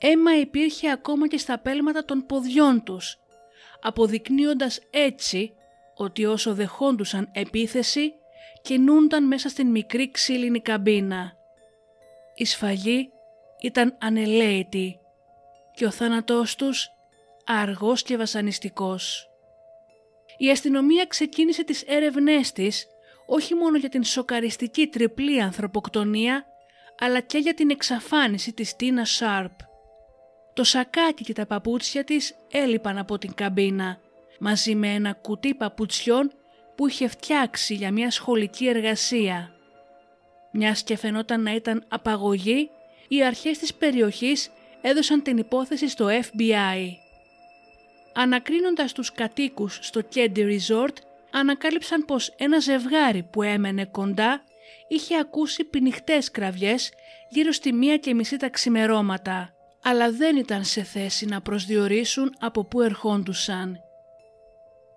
Αίμα 0.00 0.38
υπήρχε 0.38 0.90
ακόμα 0.90 1.28
και 1.28 1.38
στα 1.38 1.58
πέλματα 1.58 2.04
των 2.04 2.26
ποδιών 2.26 2.82
τους, 2.82 3.18
αποδεικνύοντας 3.80 4.80
έτσι 4.90 5.52
ότι 5.94 6.24
όσο 6.24 6.54
δεχόντουσαν 6.54 7.28
επίθεση 7.32 8.12
κινούνταν 8.62 9.26
μέσα 9.26 9.48
στην 9.48 9.70
μικρή 9.70 10.10
ξύλινη 10.10 10.60
καμπίνα. 10.60 11.32
Η 12.34 12.44
σφαγή 12.44 13.10
ήταν 13.60 13.96
ανελαίτη 14.00 14.98
και 15.74 15.86
ο 15.86 15.90
θάνατός 15.90 16.56
τους 16.56 16.88
αργός 17.46 18.02
και 18.02 18.16
βασανιστικός. 18.16 19.30
Η 20.36 20.50
αστυνομία 20.50 21.06
ξεκίνησε 21.06 21.64
τις 21.64 21.82
έρευνές 21.82 22.52
της 22.52 22.86
όχι 23.26 23.54
μόνο 23.54 23.76
για 23.78 23.88
την 23.88 24.04
σοκαριστική 24.04 24.86
τριπλή 24.86 25.42
ανθρωποκτονία 25.42 26.46
αλλά 26.98 27.20
και 27.20 27.38
για 27.38 27.54
την 27.54 27.70
εξαφάνιση 27.70 28.52
της 28.52 28.76
Τίνα 28.76 29.04
Σάρπ. 29.04 29.52
Το 30.54 30.64
σακάκι 30.64 31.24
και 31.24 31.32
τα 31.32 31.46
παπούτσια 31.46 32.04
της 32.04 32.34
έλειπαν 32.50 32.98
από 32.98 33.18
την 33.18 33.34
καμπίνα, 33.34 33.98
μαζί 34.38 34.74
με 34.74 34.94
ένα 34.94 35.12
κουτί 35.12 35.54
παπουτσιών 35.54 36.32
που 36.76 36.88
είχε 36.88 37.08
φτιάξει 37.08 37.74
για 37.74 37.92
μια 37.92 38.10
σχολική 38.10 38.68
εργασία. 38.68 39.50
Μιας 40.52 40.82
και 40.82 40.96
φαινόταν 40.96 41.42
να 41.42 41.54
ήταν 41.54 41.84
απαγωγή, 41.88 42.70
οι 43.08 43.24
αρχές 43.24 43.58
της 43.58 43.74
περιοχής 43.74 44.50
έδωσαν 44.80 45.22
την 45.22 45.36
υπόθεση 45.36 45.88
στο 45.88 46.06
FBI. 46.06 47.05
Ανακρίνοντας 48.18 48.92
τους 48.92 49.12
κατοίκους 49.12 49.78
στο 49.82 50.00
Candy 50.14 50.38
Resort, 50.38 50.94
ανακάλυψαν 51.30 52.04
πως 52.04 52.34
ένα 52.36 52.58
ζευγάρι 52.58 53.22
που 53.22 53.42
έμενε 53.42 53.84
κοντά 53.84 54.42
είχε 54.88 55.18
ακούσει 55.18 55.64
πινιχτές 55.64 56.30
κραυγές 56.30 56.92
γύρω 57.28 57.52
στη 57.52 57.72
μία 57.72 57.96
και 57.96 58.14
μισή 58.14 58.36
τα 58.36 58.48
ξημερώματα, 58.48 59.54
αλλά 59.82 60.10
δεν 60.12 60.36
ήταν 60.36 60.64
σε 60.64 60.82
θέση 60.82 61.26
να 61.26 61.40
προσδιορίσουν 61.40 62.34
από 62.40 62.64
πού 62.64 62.80
ερχόντουσαν. 62.80 63.80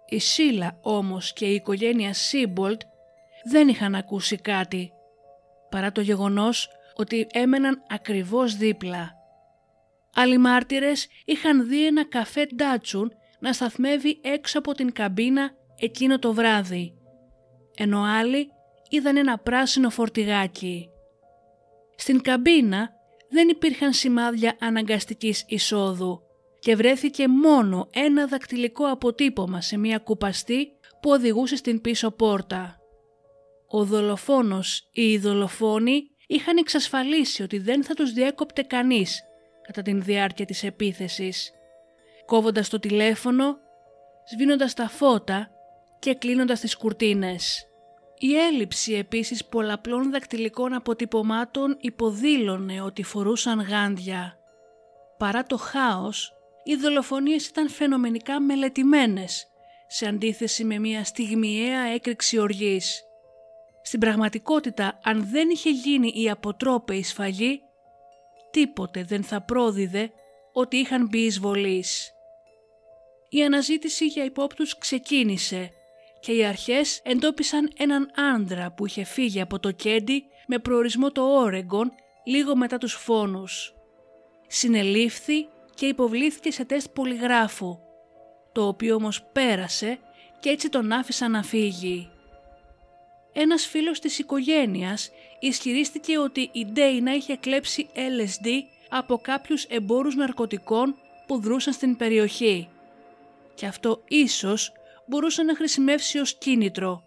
Η 0.05 0.19
Σίλα 0.19 0.77
όμως 0.81 1.33
και 1.33 1.45
η 1.45 1.53
οικογένεια 1.53 2.13
Σίμπολτ 2.13 2.81
δεν 3.43 3.67
είχαν 3.67 3.95
ακούσει 3.95 4.37
κάτι, 4.37 4.91
παρά 5.69 5.91
το 5.91 6.01
γεγονός 6.01 6.69
ότι 6.95 7.27
έμεναν 7.31 7.83
ακριβώς 7.89 8.55
δίπλα. 8.55 9.18
Άλλοι 10.13 10.37
μάρτυρες 10.37 11.07
είχαν 11.25 11.67
δει 11.67 11.85
ένα 11.85 12.05
καφέ 12.05 12.47
Ντάτσουν 12.55 13.11
να 13.39 13.53
σταθμεύει 13.53 14.19
έξω 14.23 14.59
από 14.59 14.73
την 14.73 14.91
καμπίνα 14.91 15.51
εκείνο 15.79 16.19
το 16.19 16.33
βράδυ, 16.33 16.93
ενώ 17.75 18.03
άλλοι 18.03 18.47
είδαν 18.89 19.17
ένα 19.17 19.37
πράσινο 19.37 19.89
φορτηγάκι. 19.89 20.89
Στην 21.95 22.21
καμπίνα 22.21 22.89
δεν 23.29 23.49
υπήρχαν 23.49 23.93
σημάδια 23.93 24.55
αναγκαστικής 24.59 25.43
εισόδου 25.47 26.21
και 26.59 26.75
βρέθηκε 26.75 27.27
μόνο 27.27 27.87
ένα 27.93 28.27
δακτυλικό 28.27 28.85
αποτύπωμα 28.85 29.61
σε 29.61 29.77
μια 29.77 29.97
κουπαστή 29.97 30.67
που 31.01 31.09
οδηγούσε 31.09 31.55
στην 31.55 31.81
πίσω 31.81 32.11
πόρτα. 32.11 32.77
Ο 33.67 33.83
δολοφόνος 33.83 34.89
ή 34.91 35.11
οι 35.11 35.17
δολοφόνοι 35.17 36.01
είχαν 36.27 36.57
εξασφαλίσει 36.57 37.43
ότι 37.43 37.59
δεν 37.59 37.83
θα 37.83 37.93
τους 37.93 38.11
διέκοπτε 38.11 38.61
κανείς 38.61 39.21
κατά 39.69 39.81
την 39.81 40.01
διάρκεια 40.01 40.45
της 40.45 40.63
επίθεσης, 40.63 41.51
κόβοντας 42.25 42.69
το 42.69 42.79
τηλέφωνο, 42.79 43.57
σβήνοντας 44.31 44.73
τα 44.73 44.89
φώτα 44.89 45.49
και 45.99 46.13
κλείνοντας 46.13 46.59
τις 46.59 46.77
κουρτίνες. 46.77 47.67
Η 48.17 48.35
έλλειψη 48.35 48.93
επίσης 48.93 49.45
πολλαπλών 49.45 50.11
δακτυλικών 50.11 50.73
αποτυπωμάτων 50.73 51.77
υποδήλωνε 51.79 52.81
ότι 52.81 53.03
φορούσαν 53.03 53.59
γάντια. 53.59 54.37
Παρά 55.17 55.43
το 55.43 55.57
χάος, 55.57 56.33
οι 56.63 56.75
δολοφονίες 56.75 57.47
ήταν 57.47 57.69
φαινομενικά 57.69 58.41
μελετημένες, 58.41 59.47
σε 59.87 60.07
αντίθεση 60.07 60.63
με 60.63 60.79
μια 60.79 61.03
στιγμιαία 61.03 61.81
έκρηξη 61.81 62.39
οργής. 62.39 63.03
Στην 63.81 63.99
πραγματικότητα, 63.99 64.99
αν 65.03 65.27
δεν 65.31 65.49
είχε 65.49 65.69
γίνει 65.69 66.11
η 66.15 66.29
αποτρόπαιη 66.29 67.03
σφαγή, 67.03 67.61
τίποτε 68.51 69.03
δεν 69.03 69.23
θα 69.23 69.41
πρόδιδε 69.41 70.11
ότι 70.53 70.77
είχαν 70.77 71.07
μπει 71.07 71.19
εισβολής. 71.19 72.11
Η 73.29 73.43
αναζήτηση 73.43 74.05
για 74.05 74.23
υπόπτους 74.23 74.77
ξεκίνησε 74.77 75.71
και 76.19 76.31
οι 76.31 76.45
αρχές 76.45 77.01
εντόπισαν 77.03 77.71
έναν 77.77 78.11
άντρα 78.35 78.71
που 78.71 78.85
είχε 78.85 79.03
φύγει 79.03 79.41
από 79.41 79.59
το 79.59 79.71
Κέντι 79.71 80.23
με 80.47 80.59
προορισμό 80.59 81.11
το 81.11 81.21
Όρεγκον 81.21 81.91
λίγο 82.25 82.55
μετά 82.55 82.77
τους 82.77 82.93
φόνους. 82.93 83.73
Συνελήφθη 84.47 85.47
και 85.75 85.85
υποβλήθηκε 85.85 86.51
σε 86.51 86.65
τεστ 86.65 86.87
πολυγράφου, 86.93 87.79
το 88.51 88.67
οποίο 88.67 88.95
όμως 88.95 89.23
πέρασε 89.23 89.99
και 90.39 90.49
έτσι 90.49 90.69
τον 90.69 90.91
άφησαν 90.91 91.31
να 91.31 91.43
φύγει. 91.43 92.09
Ένας 93.33 93.65
φίλος 93.65 93.99
της 93.99 94.19
οικογένειας 94.19 95.11
ισχυρίστηκε 95.39 96.17
ότι 96.17 96.49
η 96.51 96.65
Ντέινα 96.65 97.15
είχε 97.15 97.35
κλέψει 97.35 97.87
LSD 97.93 98.47
από 98.89 99.17
κάποιους 99.17 99.63
εμπόρους 99.63 100.15
ναρκωτικών 100.15 100.95
που 101.27 101.39
δρούσαν 101.39 101.73
στην 101.73 101.97
περιοχή 101.97 102.69
και 103.59 103.65
αυτό 103.65 104.01
ίσως 104.07 104.71
μπορούσε 105.05 105.43
να 105.43 105.55
χρησιμεύσει 105.55 106.19
ως 106.19 106.37
κίνητρο. 106.37 107.03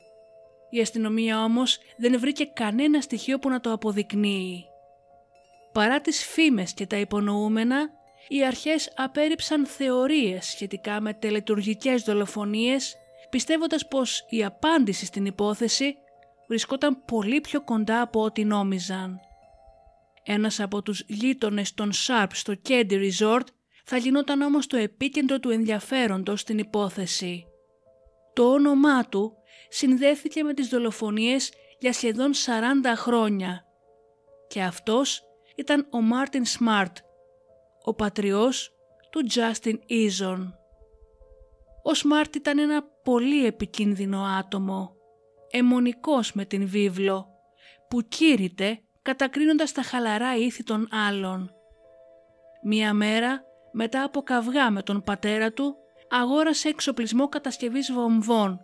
Η 0.70 0.80
αστυνομία 0.80 1.44
όμως 1.44 1.78
δεν 1.96 2.18
βρήκε 2.18 2.44
κανένα 2.44 3.00
στοιχείο 3.00 3.38
που 3.38 3.48
να 3.48 3.60
το 3.60 3.72
αποδεικνύει. 3.72 4.64
Παρά 5.72 6.00
τις 6.00 6.24
φήμες 6.24 6.72
και 6.74 6.86
τα 6.86 6.96
υπονοούμενα, 6.96 7.90
οι 8.28 8.44
αρχές 8.44 8.92
απέρριψαν 8.96 9.66
θεωρίες 9.66 10.46
σχετικά 10.46 11.00
με 11.00 11.14
τελετουργικές 11.14 12.02
δολοφονίες, 12.02 12.96
πιστεύοντας 13.30 13.88
πως 13.88 14.26
η 14.28 14.44
απάντηση 14.44 15.06
στην 15.06 15.26
υπόθεση 15.26 15.96
βρισκόταν 16.52 17.04
πολύ 17.04 17.40
πιο 17.40 17.62
κοντά 17.62 18.00
από 18.00 18.22
ό,τι 18.22 18.44
νόμιζαν. 18.44 19.20
Ένας 20.22 20.60
από 20.60 20.82
τους 20.82 21.04
γείτονες 21.06 21.74
των 21.74 21.92
Σάρπ 21.92 22.34
στο 22.34 22.54
Candy 22.68 23.10
Resort 23.10 23.46
θα 23.84 23.96
γινόταν 23.96 24.40
όμως 24.40 24.66
το 24.66 24.76
επίκεντρο 24.76 25.38
του 25.38 25.50
ενδιαφέροντος 25.50 26.40
στην 26.40 26.58
υπόθεση. 26.58 27.44
Το 28.32 28.52
όνομά 28.52 29.04
του 29.04 29.32
συνδέθηκε 29.68 30.42
με 30.42 30.54
τις 30.54 30.68
δολοφονίες 30.68 31.52
για 31.78 31.92
σχεδόν 31.92 32.32
40 32.32 32.96
χρόνια 32.96 33.64
και 34.48 34.62
αυτός 34.62 35.22
ήταν 35.56 35.86
ο 35.90 36.00
Μάρτιν 36.00 36.44
Σμαρτ, 36.44 36.96
ο 37.82 37.94
πατριός 37.94 38.72
του 39.10 39.26
Justin 39.34 39.74
Eason. 39.74 40.52
Ο 41.82 41.94
Σμαρτ 41.94 42.34
ήταν 42.34 42.58
ένα 42.58 42.82
πολύ 43.02 43.46
επικίνδυνο 43.46 44.20
άτομο, 44.38 44.96
αιμονικός 45.52 46.32
με 46.32 46.44
την 46.44 46.68
βίβλο, 46.68 47.26
που 47.88 48.02
κήρυτε 48.08 48.82
κατακρίνοντας 49.02 49.72
τα 49.72 49.82
χαλαρά 49.82 50.36
ήθη 50.36 50.62
των 50.62 50.88
άλλων. 51.08 51.50
Μία 52.62 52.94
μέρα, 52.94 53.42
μετά 53.72 54.02
από 54.02 54.22
καυγά 54.22 54.70
με 54.70 54.82
τον 54.82 55.02
πατέρα 55.02 55.52
του, 55.52 55.76
αγόρασε 56.10 56.68
εξοπλισμό 56.68 57.28
κατασκευής 57.28 57.92
βομβών 57.92 58.60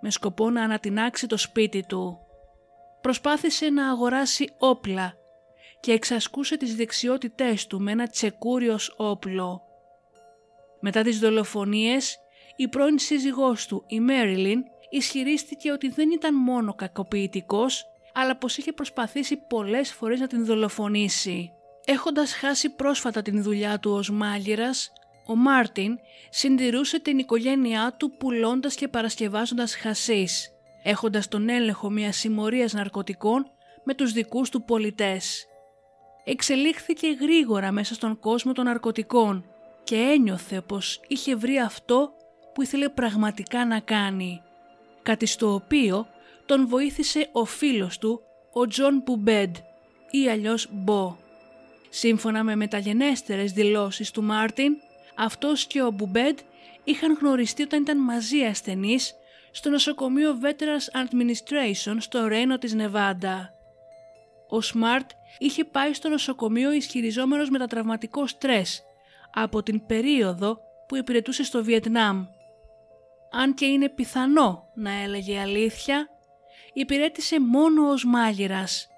με 0.00 0.10
σκοπό 0.10 0.50
να 0.50 0.62
ανατινάξει 0.62 1.26
το 1.26 1.36
σπίτι 1.36 1.84
του. 1.88 2.18
Προσπάθησε 3.00 3.70
να 3.70 3.90
αγοράσει 3.90 4.54
όπλα 4.58 5.14
και 5.80 5.92
εξασκούσε 5.92 6.56
τις 6.56 6.76
δεξιότητές 6.76 7.66
του 7.66 7.80
με 7.80 7.90
ένα 7.90 8.06
τσεκούριος 8.06 8.94
όπλο. 8.96 9.62
Μετά 10.80 11.02
τις 11.02 11.18
δολοφονίες, 11.18 12.18
η 12.56 12.68
πρώην 12.68 12.98
σύζυγός 12.98 13.66
του, 13.66 13.84
η 13.86 14.00
Μέριλιν, 14.00 14.62
ισχυρίστηκε 14.90 15.72
ότι 15.72 15.88
δεν 15.88 16.10
ήταν 16.10 16.34
μόνο 16.34 16.74
κακοποιητικός, 16.74 17.84
αλλά 18.12 18.36
πως 18.36 18.56
είχε 18.56 18.72
προσπαθήσει 18.72 19.36
πολλές 19.36 19.92
φορές 19.92 20.20
να 20.20 20.26
την 20.26 20.44
δολοφονήσει. 20.44 21.52
Έχοντας 21.84 22.32
χάσει 22.32 22.70
πρόσφατα 22.70 23.22
την 23.22 23.42
δουλειά 23.42 23.78
του 23.78 23.90
ως 23.90 24.10
μάγειρας, 24.10 24.92
ο 25.26 25.36
Μάρτιν 25.36 25.98
συντηρούσε 26.30 27.00
την 27.00 27.18
οικογένειά 27.18 27.94
του 27.98 28.10
πουλώντας 28.10 28.74
και 28.74 28.88
παρασκευάζοντας 28.88 29.74
χασίς, 29.74 30.50
έχοντας 30.82 31.28
τον 31.28 31.48
έλεγχο 31.48 31.90
μιας 31.90 32.16
συμμορίας 32.16 32.72
ναρκωτικών 32.72 33.50
με 33.84 33.94
τους 33.94 34.12
δικούς 34.12 34.50
του 34.50 34.64
πολιτές. 34.64 35.46
Εξελίχθηκε 36.24 37.08
γρήγορα 37.20 37.72
μέσα 37.72 37.94
στον 37.94 38.18
κόσμο 38.18 38.52
των 38.52 38.64
ναρκωτικών 38.64 39.44
και 39.84 39.96
ένιωθε 39.96 40.60
πως 40.60 41.00
είχε 41.08 41.34
βρει 41.34 41.58
αυτό 41.58 42.12
που 42.54 42.62
ήθελε 42.62 42.88
πραγματικά 42.88 43.66
να 43.66 43.80
κάνει, 43.80 44.42
κάτι 45.08 45.26
στο 45.26 45.54
οποίο 45.54 46.06
τον 46.46 46.68
βοήθησε 46.68 47.28
ο 47.32 47.44
φίλος 47.44 47.98
του, 47.98 48.20
ο 48.52 48.66
Τζον 48.66 49.02
Μπουμπέντ 49.04 49.56
ή 50.10 50.28
αλλιώς 50.28 50.68
Μπο. 50.70 51.16
Σύμφωνα 51.88 52.42
με 52.42 52.56
μεταγενέστερες 52.56 53.52
δηλώσεις 53.52 54.10
του 54.10 54.22
Μάρτιν, 54.22 54.76
αυτός 55.16 55.66
και 55.66 55.82
ο 55.82 55.90
Μπουμπέντ 55.90 56.38
είχαν 56.84 57.18
γνωριστεί 57.20 57.62
όταν 57.62 57.80
ήταν 57.80 57.98
μαζί 57.98 58.44
ασθενείς 58.44 59.14
στο 59.50 59.70
νοσοκομείο 59.70 60.38
Veterans 60.42 61.04
Administration 61.04 61.96
στο 61.98 62.26
Ρένο 62.26 62.58
της 62.58 62.74
Νεβάντα. 62.74 63.52
Ο 64.48 64.60
Σμαρτ 64.60 65.10
είχε 65.38 65.64
πάει 65.64 65.92
στο 65.92 66.08
νοσοκομείο 66.08 66.72
ισχυριζόμενος 66.72 67.50
μετατραυματικό 67.50 68.26
στρες 68.26 68.82
από 69.34 69.62
την 69.62 69.86
περίοδο 69.86 70.60
που 70.88 70.96
υπηρετούσε 70.96 71.44
στο 71.44 71.64
Βιετνάμ. 71.64 72.26
Αν 73.30 73.54
και 73.54 73.64
είναι 73.64 73.88
πιθανό 73.88 74.64
να 74.74 75.02
έλεγε 75.02 75.40
αλήθεια, 75.40 76.08
υπηρέτησε 76.72 77.40
μόνο 77.40 77.90
ως 77.90 78.04
μάγειρας 78.04 78.88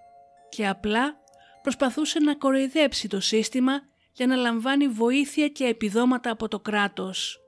και 0.49 0.69
απλά 0.69 1.17
προσπαθούσε 1.63 2.19
να 2.19 2.35
κοροϊδέψει 2.35 3.09
το 3.09 3.21
σύστημα 3.21 3.73
για 4.13 4.27
να 4.27 4.37
λαμβάνει 4.37 4.89
βοήθεια 4.89 5.49
και 5.49 5.65
επιδόματα 5.65 6.31
από 6.31 6.49
το 6.49 6.61
κράτος. 6.61 7.41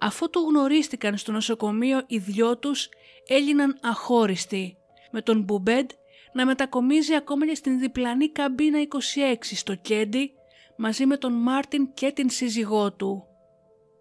Αφού 0.00 0.30
το 0.30 0.40
γνωρίστηκαν 0.40 1.16
στο 1.16 1.32
νοσοκομείο 1.32 2.02
οι 2.06 2.18
δυο 2.18 2.58
τους 2.58 2.88
έγιναν 3.28 3.78
αχώριστοι, 3.82 4.76
με 5.10 5.22
τον 5.22 5.42
Μπουμπέντ 5.42 5.90
να 6.32 6.46
μετακομίζει 6.46 7.14
ακόμα 7.14 7.46
και 7.46 7.54
στην 7.54 7.78
διπλανή 7.78 8.28
καμπίνα 8.28 8.78
26 8.88 9.34
στο 9.40 9.74
Κέντι 9.74 10.32
μαζί 10.76 11.06
με 11.06 11.16
τον 11.16 11.32
Μάρτιν 11.32 11.92
και 11.94 12.12
την 12.12 12.30
σύζυγό 12.30 12.92
του. 12.92 13.24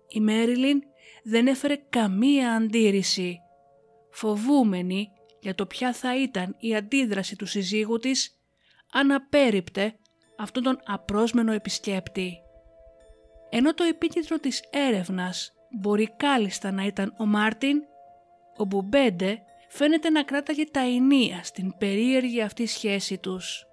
Η 0.08 0.19
Μέριλιν 0.19 0.82
δεν 1.23 1.47
έφερε 1.47 1.75
καμία 1.89 2.51
αντίρρηση. 2.51 3.39
Φοβούμενη 4.12 5.09
για 5.39 5.55
το 5.55 5.65
ποια 5.65 5.93
θα 5.93 6.21
ήταν 6.21 6.55
η 6.59 6.75
αντίδραση 6.75 7.36
του 7.36 7.45
συζύγου 7.45 7.97
της, 7.97 8.38
αν 8.93 9.12
απέρριπτε 9.12 9.95
αυτόν 10.38 10.63
τον 10.63 10.79
απρόσμενο 10.86 11.51
επισκέπτη. 11.51 12.38
Ενώ 13.49 13.73
το 13.73 13.83
επίκεντρο 13.83 14.39
της 14.39 14.63
έρευνας 14.69 15.53
μπορεί 15.79 16.13
κάλλιστα 16.17 16.71
να 16.71 16.86
ήταν 16.86 17.13
ο 17.17 17.25
Μάρτιν, 17.25 17.81
ο 18.57 18.65
Μπουμπέντε 18.65 19.41
φαίνεται 19.69 20.09
να 20.09 20.23
κράταγε 20.23 20.65
τα 20.65 20.79
ηνία 20.79 21.43
στην 21.43 21.77
περίεργη 21.77 22.41
αυτή 22.41 22.65
σχέση 22.65 23.17
τους. 23.17 23.65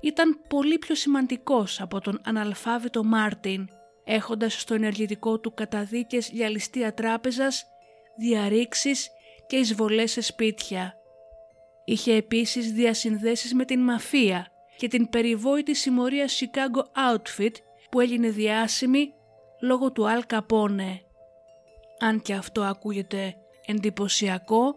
Ήταν 0.00 0.40
πολύ 0.48 0.78
πιο 0.78 0.94
σημαντικός 0.94 1.80
από 1.80 2.00
τον 2.00 2.20
αναλφάβητο 2.24 3.04
Μάρτιν, 3.04 3.68
έχοντας 4.08 4.60
στο 4.60 4.74
ενεργητικό 4.74 5.40
του 5.40 5.54
καταδίκες 5.54 6.28
για 6.28 6.48
ληστεία 6.48 6.94
τράπεζας, 6.94 7.66
διαρρήξεις 8.16 9.10
και 9.46 9.56
εισβολές 9.56 10.10
σε 10.10 10.20
σπίτια. 10.20 10.94
Είχε 11.84 12.14
επίσης 12.14 12.72
διασυνδέσεις 12.72 13.54
με 13.54 13.64
την 13.64 13.80
μαφία 13.80 14.46
και 14.76 14.88
την 14.88 15.08
περιβόητη 15.08 15.74
συμμορία 15.74 16.26
Chicago 16.26 16.80
Outfit 17.12 17.52
που 17.90 18.00
έγινε 18.00 18.28
διάσημη 18.28 19.12
λόγω 19.60 19.92
του 19.92 20.08
Αλ 20.08 20.22
Καπόνε. 20.26 21.00
Αν 21.98 22.22
και 22.22 22.34
αυτό 22.34 22.62
ακούγεται 22.62 23.36
εντυπωσιακό, 23.66 24.76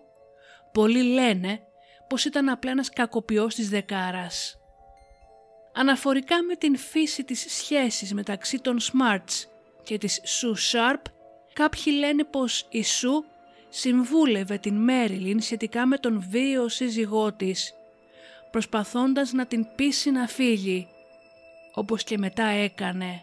πολλοί 0.72 1.04
λένε 1.04 1.60
πως 2.08 2.26
ήταν 2.26 2.50
απλά 2.50 2.72
ένας 2.72 2.90
κακοποιός 2.90 3.56
της 3.56 3.70
δεκάρας. 3.70 4.59
Αναφορικά 5.80 6.44
με 6.44 6.56
την 6.56 6.78
φύση 6.78 7.24
της 7.24 7.46
σχέσης 7.50 8.14
μεταξύ 8.14 8.60
των 8.60 8.78
Smarts 8.80 9.48
και 9.84 9.98
της 9.98 10.22
Sue 10.26 10.54
Sharp, 10.72 11.02
κάποιοι 11.54 11.94
λένε 11.98 12.24
πως 12.24 12.68
η 12.70 12.84
Sue 12.84 13.24
συμβούλευε 13.70 14.58
την 14.58 14.76
Μέριλιν 14.76 15.42
σχετικά 15.42 15.86
με 15.86 15.98
τον 15.98 16.26
βίαιο 16.30 16.68
σύζυγό 16.68 17.34
της, 17.34 17.74
προσπαθώντας 18.52 19.32
να 19.32 19.46
την 19.46 19.68
πείσει 19.76 20.12
να 20.12 20.28
φύγει, 20.28 20.88
όπως 21.74 22.04
και 22.04 22.18
μετά 22.18 22.46
έκανε. 22.46 23.22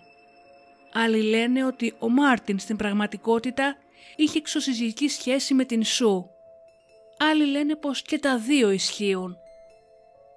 Άλλοι 0.92 1.22
λένε 1.22 1.64
ότι 1.64 1.94
ο 1.98 2.08
Μάρτιν 2.08 2.58
στην 2.58 2.76
πραγματικότητα 2.76 3.76
είχε 4.16 4.38
εξωσυζυγική 4.38 5.08
σχέση 5.08 5.54
με 5.54 5.64
την 5.64 5.84
Σου. 5.84 6.30
Άλλοι 7.18 7.46
λένε 7.46 7.76
πως 7.76 8.02
και 8.02 8.18
τα 8.18 8.38
δύο 8.38 8.70
ισχύουν. 8.70 9.36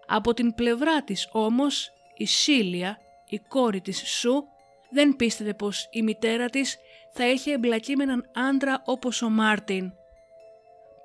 Από 0.07 0.33
την 0.33 0.53
πλευρά 0.53 1.03
της 1.03 1.27
όμως 1.31 1.93
η 2.19 2.25
Σίλια, 2.25 2.97
η 3.27 3.39
κόρη 3.47 3.81
της 3.81 4.03
Σου, 4.05 4.43
δεν 4.91 5.15
πίστευε 5.15 5.53
πως 5.53 5.87
η 5.91 6.01
μητέρα 6.01 6.49
της 6.49 6.77
θα 7.13 7.29
είχε 7.29 7.51
εμπλακεί 7.51 7.95
με 7.95 8.03
έναν 8.03 8.31
άντρα 8.49 8.81
όπως 8.85 9.21
ο 9.21 9.29
Μάρτιν. 9.29 9.91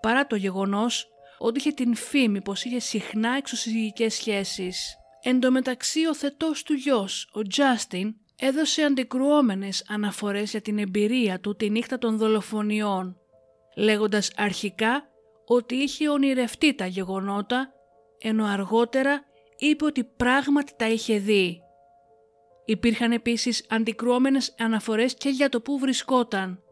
Παρά 0.01 0.27
το 0.27 0.37
γεγονός 0.37 1.09
ότι 1.39 1.59
είχε 1.59 1.71
την 1.71 1.95
φήμη 1.95 2.43
πως 2.43 2.65
είχε 2.65 2.79
συχνά 2.79 3.37
εξωσυγικές 3.37 4.15
σχέσεις. 4.15 4.97
Εν 5.23 5.41
τω 5.41 5.51
μεταξύ 5.51 6.07
ο 6.07 6.15
θετός 6.15 6.63
του 6.63 6.73
γιος, 6.73 7.29
ο 7.33 7.43
Τζάστιν, 7.43 8.15
έδωσε 8.39 8.83
αντικρουόμενες 8.83 9.85
αναφορές 9.89 10.51
για 10.51 10.61
την 10.61 10.79
εμπειρία 10.79 11.41
του 11.41 11.57
τη 11.57 11.71
νύχτα 11.71 11.99
των 11.99 12.19
δολοφονιών, 12.19 13.17
λέγοντας 13.77 14.31
αρχικά 14.37 15.09
ότι 15.47 15.75
είχε 15.75 16.09
ονειρευτεί 16.09 16.75
τα 16.75 16.87
γεγονότα, 16.87 17.73
ενώ 18.19 18.45
αργότερα 18.45 19.25
είπε 19.57 19.85
ότι 19.85 20.05
πράγματι 20.05 20.73
τα 20.77 20.89
είχε 20.89 21.19
δει. 21.19 21.63
Υπήρχαν 22.65 23.13
επίσης 23.13 23.67
αντικρουόμενες 23.69 24.55
αναφορές 24.59 25.15
και 25.15 25.29
για 25.29 25.49
το 25.49 25.61
που 25.61 25.79
βρισκόταν, 25.79 26.63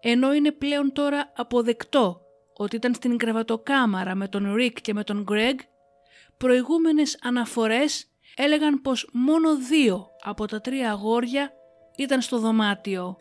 ενώ 0.00 0.34
είναι 0.34 0.52
πλέον 0.52 0.92
τώρα 0.92 1.32
αποδεκτό 1.36 2.20
ότι 2.56 2.76
ήταν 2.76 2.94
στην 2.94 3.16
κρεβατοκάμαρα 3.16 4.14
με 4.14 4.28
τον 4.28 4.54
Ρικ 4.54 4.80
και 4.80 4.94
με 4.94 5.04
τον 5.04 5.22
Γκρέγ, 5.22 5.54
προηγούμενες 6.36 7.18
αναφορές 7.22 8.06
έλεγαν 8.36 8.82
πως 8.82 9.08
μόνο 9.12 9.56
δύο 9.56 10.08
από 10.22 10.46
τα 10.46 10.60
τρία 10.60 10.90
αγόρια 10.90 11.52
ήταν 11.96 12.20
στο 12.20 12.38
δωμάτιο. 12.38 13.16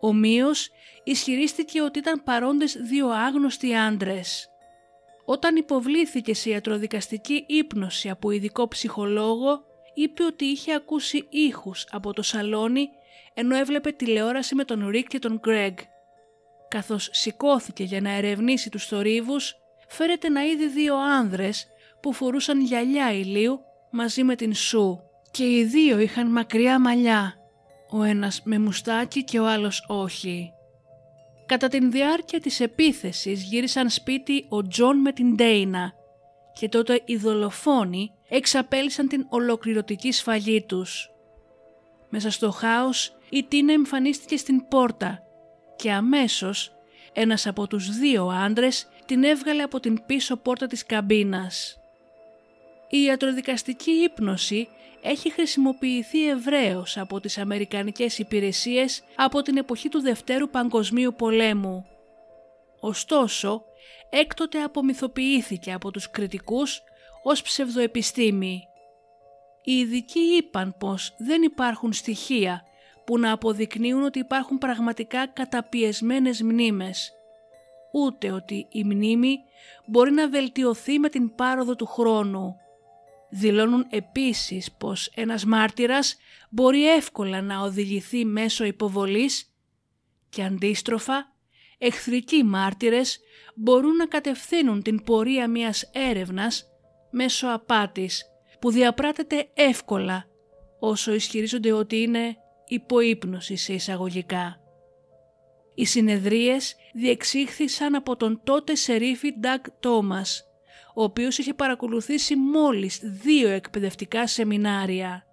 Ομοίως 0.00 0.70
ισχυρίστηκε 1.04 1.82
ότι 1.82 1.98
ήταν 1.98 2.22
παρόντες 2.24 2.72
δύο 2.72 3.08
άγνωστοι 3.08 3.74
άντρες. 3.74 4.48
Όταν 5.30 5.56
υποβλήθηκες 5.56 6.38
σε 6.38 6.50
ιατροδικαστική 6.50 7.44
ύπνωση 7.46 8.10
από 8.10 8.30
ειδικό 8.30 8.68
ψυχολόγο, 8.68 9.64
είπε 9.94 10.24
ότι 10.24 10.44
είχε 10.44 10.74
ακούσει 10.74 11.26
ήχους 11.28 11.86
από 11.90 12.12
το 12.12 12.22
σαλόνι 12.22 12.88
ενώ 13.34 13.56
έβλεπε 13.56 13.90
τηλεόραση 13.90 14.54
με 14.54 14.64
τον 14.64 14.88
Ρικ 14.88 15.08
και 15.08 15.18
τον 15.18 15.38
Γκρέγ. 15.38 15.74
Καθώς 16.68 17.08
σηκώθηκε 17.12 17.84
για 17.84 18.00
να 18.00 18.10
ερευνήσει 18.10 18.70
τους 18.70 18.86
θορύβους, 18.86 19.54
φέρεται 19.88 20.28
να 20.28 20.42
είδε 20.42 20.66
δύο 20.66 20.96
άνδρες 20.96 21.66
που 22.00 22.12
φορούσαν 22.12 22.60
γυαλιά 22.60 23.12
ηλίου 23.12 23.60
μαζί 23.90 24.24
με 24.24 24.36
την 24.36 24.54
Σου 24.54 25.00
και 25.30 25.44
οι 25.44 25.64
δύο 25.64 25.98
είχαν 25.98 26.30
μακριά 26.30 26.80
μαλλιά, 26.80 27.34
ο 27.90 28.02
ένας 28.02 28.42
με 28.44 28.58
μουστάκι 28.58 29.24
και 29.24 29.38
ο 29.40 29.46
άλλος 29.46 29.84
όχι. 29.88 30.52
Κατά 31.48 31.68
την 31.68 31.90
διάρκεια 31.90 32.40
της 32.40 32.60
επίθεσης 32.60 33.42
γύρισαν 33.42 33.90
σπίτι 33.90 34.46
ο 34.48 34.66
Τζον 34.66 34.96
με 34.96 35.12
την 35.12 35.34
Ντέινα 35.34 35.92
και 36.52 36.68
τότε 36.68 37.02
οι 37.04 37.16
δολοφόνοι 37.16 38.12
εξαπέλυσαν 38.28 39.08
την 39.08 39.26
ολοκληρωτική 39.28 40.12
σφαγή 40.12 40.62
τους. 40.62 41.10
Μέσα 42.08 42.30
στο 42.30 42.50
χάος 42.50 43.16
η 43.30 43.42
Τίνα 43.42 43.72
εμφανίστηκε 43.72 44.36
στην 44.36 44.68
πόρτα 44.68 45.22
και 45.76 45.92
αμέσως 45.92 46.72
ένας 47.12 47.46
από 47.46 47.66
τους 47.66 47.90
δύο 47.90 48.26
άντρες 48.26 48.88
την 49.06 49.24
έβγαλε 49.24 49.62
από 49.62 49.80
την 49.80 50.02
πίσω 50.06 50.36
πόρτα 50.36 50.66
της 50.66 50.86
καμπίνας. 50.86 51.80
Η 52.88 53.02
ιατροδικαστική 53.02 53.90
ύπνωση 53.90 54.68
έχει 55.02 55.30
χρησιμοποιηθεί 55.32 56.28
ευρέως 56.28 56.96
από 56.96 57.20
τις 57.20 57.38
Αμερικανικές 57.38 58.18
υπηρεσίες 58.18 59.02
από 59.16 59.42
την 59.42 59.56
εποχή 59.56 59.88
του 59.88 60.00
Δευτέρου 60.00 60.48
Παγκοσμίου 60.48 61.14
Πολέμου. 61.18 61.86
Ωστόσο, 62.80 63.62
έκτοτε 64.10 64.62
απομυθοποιήθηκε 64.62 65.72
από 65.72 65.90
τους 65.90 66.10
κριτικούς 66.10 66.82
ως 67.22 67.42
ψευδοεπιστήμη. 67.42 68.62
Οι 69.62 69.72
ειδικοί 69.72 70.20
είπαν 70.20 70.74
πως 70.78 71.14
δεν 71.18 71.42
υπάρχουν 71.42 71.92
στοιχεία 71.92 72.62
που 73.04 73.18
να 73.18 73.32
αποδεικνύουν 73.32 74.02
ότι 74.02 74.18
υπάρχουν 74.18 74.58
πραγματικά 74.58 75.26
καταπιεσμένες 75.26 76.42
μνήμες, 76.42 77.12
ούτε 77.92 78.30
ότι 78.30 78.66
η 78.70 78.84
μνήμη 78.84 79.38
μπορεί 79.86 80.10
να 80.10 80.28
βελτιωθεί 80.28 80.98
με 80.98 81.08
την 81.08 81.34
πάροδο 81.34 81.76
του 81.76 81.86
χρόνου. 81.86 82.56
Δηλώνουν 83.30 83.86
επίσης 83.90 84.72
πως 84.72 85.12
ένας 85.14 85.44
μάρτυρας 85.44 86.16
μπορεί 86.50 86.92
εύκολα 86.92 87.42
να 87.42 87.60
οδηγηθεί 87.60 88.24
μέσω 88.24 88.64
υποβολής 88.64 89.52
και 90.28 90.42
αντίστροφα 90.42 91.32
εχθρικοί 91.78 92.44
μάρτυρες 92.44 93.20
μπορούν 93.54 93.96
να 93.96 94.06
κατευθύνουν 94.06 94.82
την 94.82 95.02
πορεία 95.02 95.48
μιας 95.48 95.90
έρευνας 95.92 96.64
μέσω 97.10 97.48
απάτης 97.48 98.24
που 98.60 98.70
διαπράτεται 98.70 99.50
εύκολα 99.54 100.26
όσο 100.80 101.14
ισχυρίζονται 101.14 101.72
ότι 101.72 101.96
είναι 101.96 102.36
υπούπνωσης 102.66 103.62
σε 103.62 103.72
εισαγωγικά. 103.72 104.60
Οι 105.74 105.84
συνεδρίες 105.84 106.76
διεξήχθησαν 106.94 107.94
από 107.94 108.16
τον 108.16 108.40
τότε 108.44 108.74
σερίφη 108.74 109.38
Ντάκ 109.38 109.70
Τόμας, 109.80 110.47
ο 110.98 111.02
οποίος 111.02 111.38
είχε 111.38 111.54
παρακολουθήσει 111.54 112.36
μόλις 112.36 113.00
δύο 113.02 113.48
εκπαιδευτικά 113.48 114.26
σεμινάρια. 114.26 115.26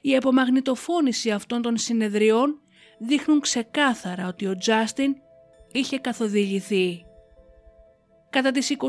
Η 0.00 0.16
απομαγνητοφώνηση 0.16 1.30
αυτών 1.30 1.62
των 1.62 1.76
συνεδριών 1.76 2.60
δείχνουν 2.98 3.40
ξεκάθαρα 3.40 4.26
ότι 4.26 4.46
ο 4.46 4.56
Τζάστιν 4.56 5.14
είχε 5.72 5.98
καθοδηγηθεί. 5.98 7.04
Κατά 8.30 8.50
τις 8.50 8.70
29 8.70 8.84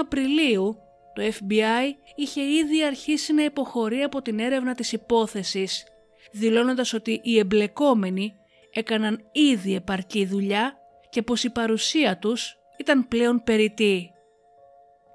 Απριλίου, 0.00 0.76
το 1.14 1.22
FBI 1.22 1.94
είχε 2.16 2.42
ήδη 2.42 2.84
αρχίσει 2.84 3.32
να 3.32 3.44
υποχωρεί 3.44 4.02
από 4.02 4.22
την 4.22 4.38
έρευνα 4.38 4.74
της 4.74 4.92
υπόθεσης 4.92 5.84
δηλώνοντας 6.32 6.92
ότι 6.92 7.20
οι 7.22 7.38
εμπλεκόμενοι 7.38 8.34
έκαναν 8.72 9.28
ήδη 9.32 9.74
επαρκή 9.74 10.26
δουλειά 10.26 10.76
και 11.10 11.22
πως 11.22 11.44
η 11.44 11.50
παρουσία 11.50 12.18
τους 12.18 12.56
ήταν 12.78 13.08
πλέον 13.08 13.42
περιττή. 13.44 14.13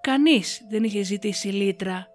Κανείς 0.02 0.66
δεν 0.70 0.84
είχε 0.84 1.04
ζητήσει 1.04 1.48
λίτρα 1.48 2.08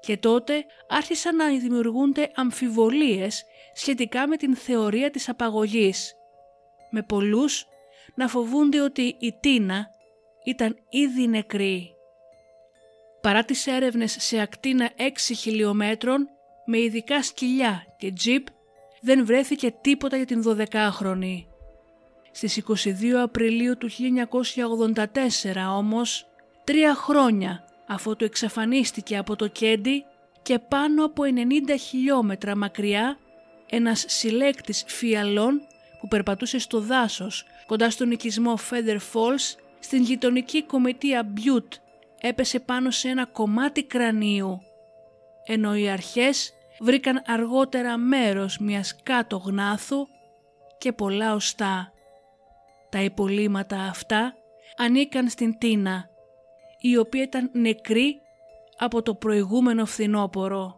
και 0.00 0.16
τότε 0.16 0.64
άρχισαν 0.88 1.36
να 1.36 1.48
δημιουργούνται 1.48 2.30
αμφιβολίες 2.34 3.44
σχετικά 3.74 4.28
με 4.28 4.36
την 4.36 4.56
θεωρία 4.56 5.10
της 5.10 5.28
απαγωγής, 5.28 6.14
με 6.90 7.02
πολλούς 7.02 7.66
να 8.14 8.28
φοβούνται 8.28 8.80
ότι 8.80 9.16
η 9.18 9.32
Τίνα 9.40 9.86
ήταν 10.44 10.76
ήδη 10.88 11.26
νεκρή. 11.26 11.92
Παρά 13.20 13.44
τις 13.44 13.66
έρευνες 13.66 14.16
σε 14.18 14.40
ακτίνα 14.40 14.90
6 14.96 15.34
χιλιόμετρων, 15.36 16.28
με 16.66 16.78
ειδικά 16.78 17.22
σκυλιά 17.22 17.84
και 17.98 18.12
τζιπ 18.12 18.46
δεν 19.00 19.26
βρέθηκε 19.26 19.74
τίποτα 19.80 20.16
για 20.16 20.26
την 20.26 20.42
12χρονη. 20.46 21.44
Στις 22.30 22.56
22 22.56 23.22
Απριλίου 23.22 23.76
του 23.76 23.88
1984 23.90 25.76
όμως, 25.76 26.26
τρία 26.68 26.94
χρόνια 26.94 27.64
αφού 27.86 28.16
του 28.16 28.24
εξαφανίστηκε 28.24 29.16
από 29.16 29.36
το 29.36 29.46
Κέντι, 29.46 30.04
και 30.42 30.58
πάνω 30.58 31.04
από 31.04 31.22
90 31.68 31.74
χιλιόμετρα 31.78 32.56
μακριά 32.56 33.18
ένας 33.66 34.04
συλλέκτης 34.08 34.84
φιαλών 34.86 35.60
που 36.00 36.08
περπατούσε 36.08 36.58
στο 36.58 36.80
δάσος 36.80 37.44
κοντά 37.66 37.90
στον 37.90 38.10
οικισμό 38.10 38.58
Feather 38.70 38.96
Falls 38.96 39.56
στην 39.78 40.02
γειτονική 40.02 40.62
κομιτεία 40.62 41.32
Butte 41.36 41.76
έπεσε 42.20 42.60
πάνω 42.60 42.90
σε 42.90 43.08
ένα 43.08 43.26
κομμάτι 43.26 43.84
κρανίου 43.84 44.60
ενώ 45.44 45.76
οι 45.76 45.88
αρχές 45.88 46.52
βρήκαν 46.80 47.22
αργότερα 47.26 47.96
μέρος 47.96 48.58
μιας 48.58 48.96
κάτω 49.02 49.36
γνάθου 49.36 50.06
και 50.78 50.92
πολλά 50.92 51.34
οστά. 51.34 51.92
Τα 52.88 53.02
υπολείμματα 53.02 53.76
αυτά 53.76 54.34
ανήκαν 54.76 55.28
στην 55.28 55.58
Τίνα, 55.58 56.10
η 56.80 56.96
οποία 56.96 57.22
ήταν 57.22 57.50
νεκρή 57.52 58.14
από 58.78 59.02
το 59.02 59.14
προηγούμενο 59.14 59.86
φθινόπορο. 59.86 60.76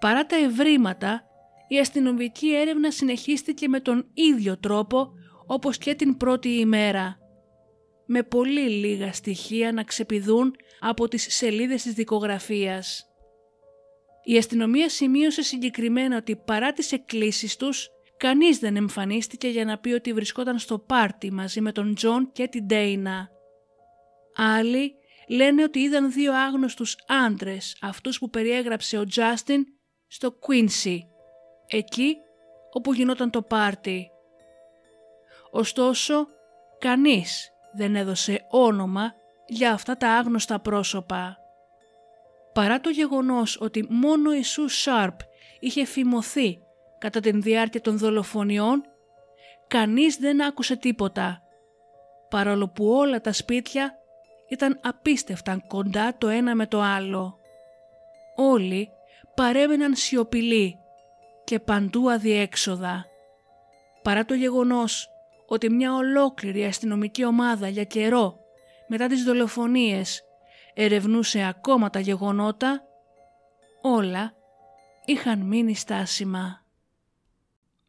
Παρά 0.00 0.26
τα 0.26 0.36
ευρήματα, 0.36 1.22
η 1.68 1.78
αστυνομική 1.78 2.54
έρευνα 2.54 2.90
συνεχίστηκε 2.90 3.68
με 3.68 3.80
τον 3.80 4.10
ίδιο 4.14 4.58
τρόπο 4.58 5.10
όπως 5.46 5.78
και 5.78 5.94
την 5.94 6.16
πρώτη 6.16 6.48
ημέρα, 6.48 7.18
με 8.06 8.22
πολύ 8.22 8.68
λίγα 8.68 9.12
στοιχεία 9.12 9.72
να 9.72 9.82
ξεπηδούν 9.82 10.56
από 10.80 11.08
τις 11.08 11.26
σελίδες 11.34 11.82
της 11.82 11.92
δικογραφίας. 11.92 13.06
Η 14.24 14.36
αστυνομία 14.36 14.88
σημείωσε 14.88 15.42
συγκεκριμένα 15.42 16.16
ότι 16.16 16.36
παρά 16.36 16.72
τις 16.72 16.92
εκκλήσεις 16.92 17.56
τους, 17.56 17.88
κανείς 18.16 18.58
δεν 18.58 18.76
εμφανίστηκε 18.76 19.48
για 19.48 19.64
να 19.64 19.78
πει 19.78 19.92
ότι 19.92 20.12
βρισκόταν 20.12 20.58
στο 20.58 20.78
πάρτι 20.78 21.32
μαζί 21.32 21.60
με 21.60 21.72
τον 21.72 21.94
Τζον 21.94 22.32
και 22.32 22.48
την 22.48 22.66
Ντέινα. 22.66 23.35
Άλλοι 24.36 24.94
λένε 25.28 25.62
ότι 25.62 25.78
είδαν 25.78 26.12
δύο 26.12 26.34
άγνωστους 26.34 26.96
άντρες, 27.06 27.76
αυτούς 27.80 28.18
που 28.18 28.30
περιέγραψε 28.30 28.98
ο 28.98 29.04
Τζάστιν, 29.04 29.64
στο 30.06 30.32
Κουίνσι, 30.32 31.06
εκεί 31.66 32.16
όπου 32.72 32.92
γινόταν 32.92 33.30
το 33.30 33.42
πάρτι. 33.42 34.10
Ωστόσο, 35.50 36.26
κανείς 36.78 37.50
δεν 37.72 37.96
έδωσε 37.96 38.46
όνομα 38.50 39.14
για 39.46 39.72
αυτά 39.72 39.96
τα 39.96 40.10
άγνωστα 40.10 40.60
πρόσωπα. 40.60 41.36
Παρά 42.52 42.80
το 42.80 42.90
γεγονός 42.90 43.60
ότι 43.60 43.86
μόνο 43.88 44.34
η 44.34 44.42
Σου 44.42 44.68
Σάρπ 44.68 45.20
είχε 45.60 45.84
φημωθεί 45.84 46.58
κατά 46.98 47.20
την 47.20 47.42
διάρκεια 47.42 47.80
των 47.80 47.98
δολοφονιών, 47.98 48.82
κανείς 49.66 50.16
δεν 50.16 50.42
άκουσε 50.42 50.76
τίποτα, 50.76 51.42
παρόλο 52.30 52.68
που 52.68 52.88
όλα 52.88 53.20
τα 53.20 53.32
σπίτια 53.32 53.98
ήταν 54.48 54.80
απίστευτα 54.82 55.64
κοντά 55.66 56.14
το 56.18 56.28
ένα 56.28 56.54
με 56.54 56.66
το 56.66 56.80
άλλο. 56.80 57.38
Όλοι 58.36 58.88
παρέμεναν 59.34 59.94
σιωπηλοί 59.94 60.78
και 61.44 61.58
παντού 61.58 62.10
αδιέξοδα. 62.10 63.06
Παρά 64.02 64.24
το 64.24 64.34
γεγονός 64.34 65.08
ότι 65.46 65.70
μια 65.70 65.94
ολόκληρη 65.94 66.64
αστυνομική 66.64 67.24
ομάδα 67.24 67.68
για 67.68 67.84
καιρό 67.84 68.38
μετά 68.86 69.06
τις 69.06 69.24
δολοφονίες 69.24 70.22
ερευνούσε 70.74 71.44
ακόμα 71.44 71.90
τα 71.90 72.00
γεγονότα, 72.00 72.82
όλα 73.82 74.34
είχαν 75.04 75.38
μείνει 75.40 75.74
στάσιμα. 75.74 76.64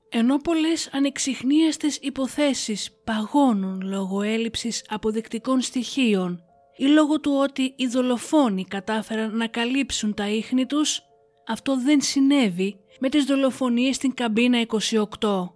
Ενώ 0.09 0.37
πολλές 0.37 0.89
ανεξιχνίαστες 0.93 1.97
υποθέσεις 1.97 2.91
παγώνουν 3.03 3.81
λόγω 3.81 4.21
έλλειψης 4.21 4.85
αποδεικτικών 4.89 5.61
στοιχείων 5.61 6.46
ή 6.77 6.85
λόγω 6.85 7.19
του 7.19 7.31
ότι 7.43 7.73
οι 7.75 7.87
δολοφόνοι 7.87 8.65
κατάφεραν 8.65 9.37
να 9.37 9.47
καλύψουν 9.47 10.13
τα 10.13 10.29
ίχνη 10.29 10.65
τους, 10.65 11.01
αυτό 11.47 11.81
δεν 11.81 12.01
συνέβη 12.01 12.79
με 12.99 13.09
τις 13.09 13.25
δολοφονίες 13.25 13.95
στην 13.95 14.13
καμπίνα 14.13 14.65
28. 15.19 15.49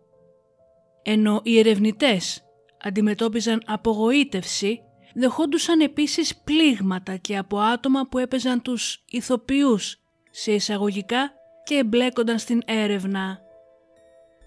Ενώ 1.03 1.41
οι 1.43 1.59
ερευνητές 1.59 2.43
αντιμετώπιζαν 2.81 3.61
απογοήτευση 3.65 4.81
δεχόντουσαν 5.13 5.79
επίσης 5.79 6.41
πλήγματα 6.43 7.15
και 7.15 7.37
από 7.37 7.59
άτομα 7.59 8.07
που 8.07 8.17
έπαιζαν 8.17 8.61
τους 8.61 9.03
ηθοποιούς 9.09 9.99
σε 10.31 10.51
εισαγωγικά 10.51 11.31
και 11.63 11.75
εμπλέκονταν 11.75 12.39
στην 12.39 12.61
έρευνα. 12.65 13.39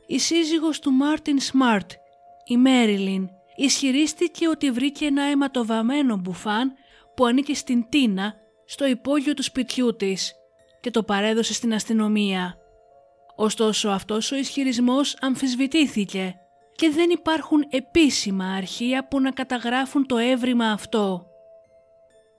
Η 0.06 0.18
σύζυγος 0.18 0.78
του 0.78 0.90
Μάρτιν 0.90 1.40
Σμαρτ, 1.40 1.92
η 2.44 2.56
Μέριλιν, 2.56 3.28
ισχυρίστηκε 3.56 4.48
ότι 4.48 4.70
βρήκε 4.70 5.04
ένα 5.04 5.22
αιματοβαμένο 5.22 6.16
μπουφάν 6.16 6.72
που 7.16 7.26
ανήκει 7.26 7.54
στην 7.54 7.88
Τίνα 7.88 8.34
στο 8.64 8.86
υπόγειο 8.86 9.34
του 9.34 9.42
σπιτιού 9.42 9.96
της 9.96 10.32
και 10.80 10.90
το 10.90 11.02
παρέδωσε 11.02 11.54
στην 11.54 11.74
αστυνομία. 11.74 12.58
Ωστόσο 13.36 13.88
αυτός 13.88 14.32
ο 14.32 14.36
ισχυρισμός 14.36 15.16
αμφισβητήθηκε 15.20 16.34
και 16.74 16.90
δεν 16.90 17.10
υπάρχουν 17.10 17.66
επίσημα 17.70 18.44
αρχεία 18.44 19.08
που 19.08 19.20
να 19.20 19.30
καταγράφουν 19.30 20.06
το 20.06 20.16
έβριμα 20.16 20.70
αυτό. 20.70 21.26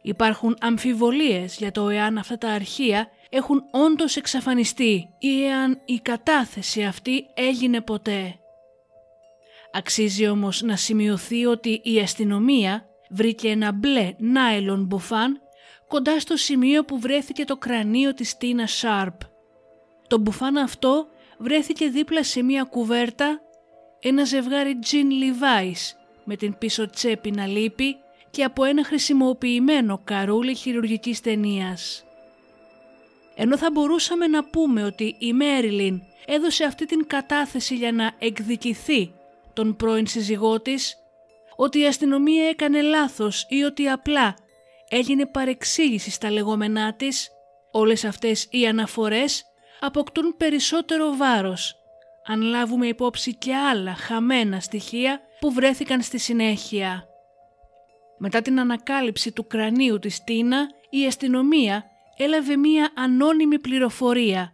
Υπάρχουν 0.02 0.58
αμφιβολίες 0.60 1.58
για 1.58 1.72
το 1.72 1.90
εάν 1.90 2.18
αυτά 2.18 2.38
τα 2.38 2.50
αρχεία 2.50 3.08
έχουν 3.30 3.64
όντως 3.72 4.16
εξαφανιστεί 4.16 5.10
ή 5.20 5.46
εάν 5.46 5.82
η 5.86 6.00
κατάθεση 6.00 6.84
αυτή 6.84 7.26
έγινε 7.34 7.82
ποτέ. 7.82 8.40
Αξίζει 9.78 10.28
όμως 10.28 10.62
να 10.62 10.76
σημειωθεί 10.76 11.46
ότι 11.46 11.82
η 11.84 12.00
αστυνομία 12.00 12.86
βρήκε 13.10 13.50
ένα 13.50 13.72
μπλε 13.72 14.14
νάιλον 14.18 14.86
μπουφάν 14.86 15.40
κοντά 15.88 16.20
στο 16.20 16.36
σημείο 16.38 16.86
που 16.86 17.00
βρέθηκε 17.00 17.46
το 17.46 17.58
κρανίο 17.58 18.14
της 18.14 18.38
Τίνα 18.38 18.68
Σάρπ. 18.68 19.20
Το 20.08 20.18
μπουφάν 20.18 20.58
αυτό 20.58 21.08
βρέθηκε 21.38 21.88
δίπλα 21.88 22.24
σε 22.24 22.44
μια 22.44 22.64
κουβέρτα 22.64 23.40
ένα 24.00 24.24
ζευγάρι 24.24 24.80
Jean 24.86 24.94
Levi's 24.96 25.96
με 26.24 26.36
την 26.36 26.58
πίσω 26.58 26.90
τσέπη 26.90 27.32
να 27.32 27.46
λείπει 27.46 27.96
και 28.30 28.44
από 28.44 28.64
ένα 28.64 28.84
χρησιμοποιημένο 28.84 30.02
καρούλι 30.04 30.56
χειρουργικής 30.56 31.22
ταινίας. 31.22 32.04
Ενώ 33.36 33.58
θα 33.58 33.72
μπορούσαμε 33.72 34.28
να 34.28 34.44
πούμε 34.44 34.84
ότι 34.84 35.16
η 35.20 35.34
Μέριλιν 35.34 36.02
έδωσε 36.26 36.64
αυτή 36.64 36.86
την 36.86 37.08
κατάθεση 37.08 37.76
για 37.76 37.92
να 37.92 38.12
εκδικηθεί 38.20 39.14
τον 39.56 39.76
πρώην 39.76 40.08
σύζυγό 40.08 40.62
της, 40.62 40.96
ότι 41.56 41.80
η 41.80 41.86
αστυνομία 41.86 42.48
έκανε 42.48 42.82
λάθος 42.82 43.46
ή 43.50 43.64
ότι 43.64 43.88
απλά 43.88 44.36
έγινε 44.90 45.26
παρεξήγηση 45.26 46.12
στα 46.12 46.32
λεγόμενά 46.32 46.94
της, 46.94 47.30
όλες 47.72 48.06
αυτές 48.06 48.48
οι 48.50 48.68
αναφορές 48.68 49.44
αποκτούν 49.80 50.36
περισσότερο 50.38 51.16
βάρος 51.16 51.76
αν 52.26 52.42
λάβουμε 52.42 52.88
υπόψη 52.88 53.36
και 53.36 53.56
άλλα 53.56 53.94
χαμένα 53.96 54.60
στοιχεία 54.60 55.22
που 55.40 55.52
βρέθηκαν 55.52 56.02
στη 56.02 56.18
συνέχεια. 56.18 57.08
Μετά 58.18 58.42
την 58.42 58.60
ανακάλυψη 58.60 59.32
του 59.32 59.48
κρανίου 59.48 60.00
της 60.00 60.24
Τίνα, 60.24 60.68
η 60.90 61.06
αστυνομία 61.06 61.86
έλαβε 62.18 62.58
μία 62.58 62.92
ανώνυμη 62.96 63.60
πληροφορία 63.60 64.54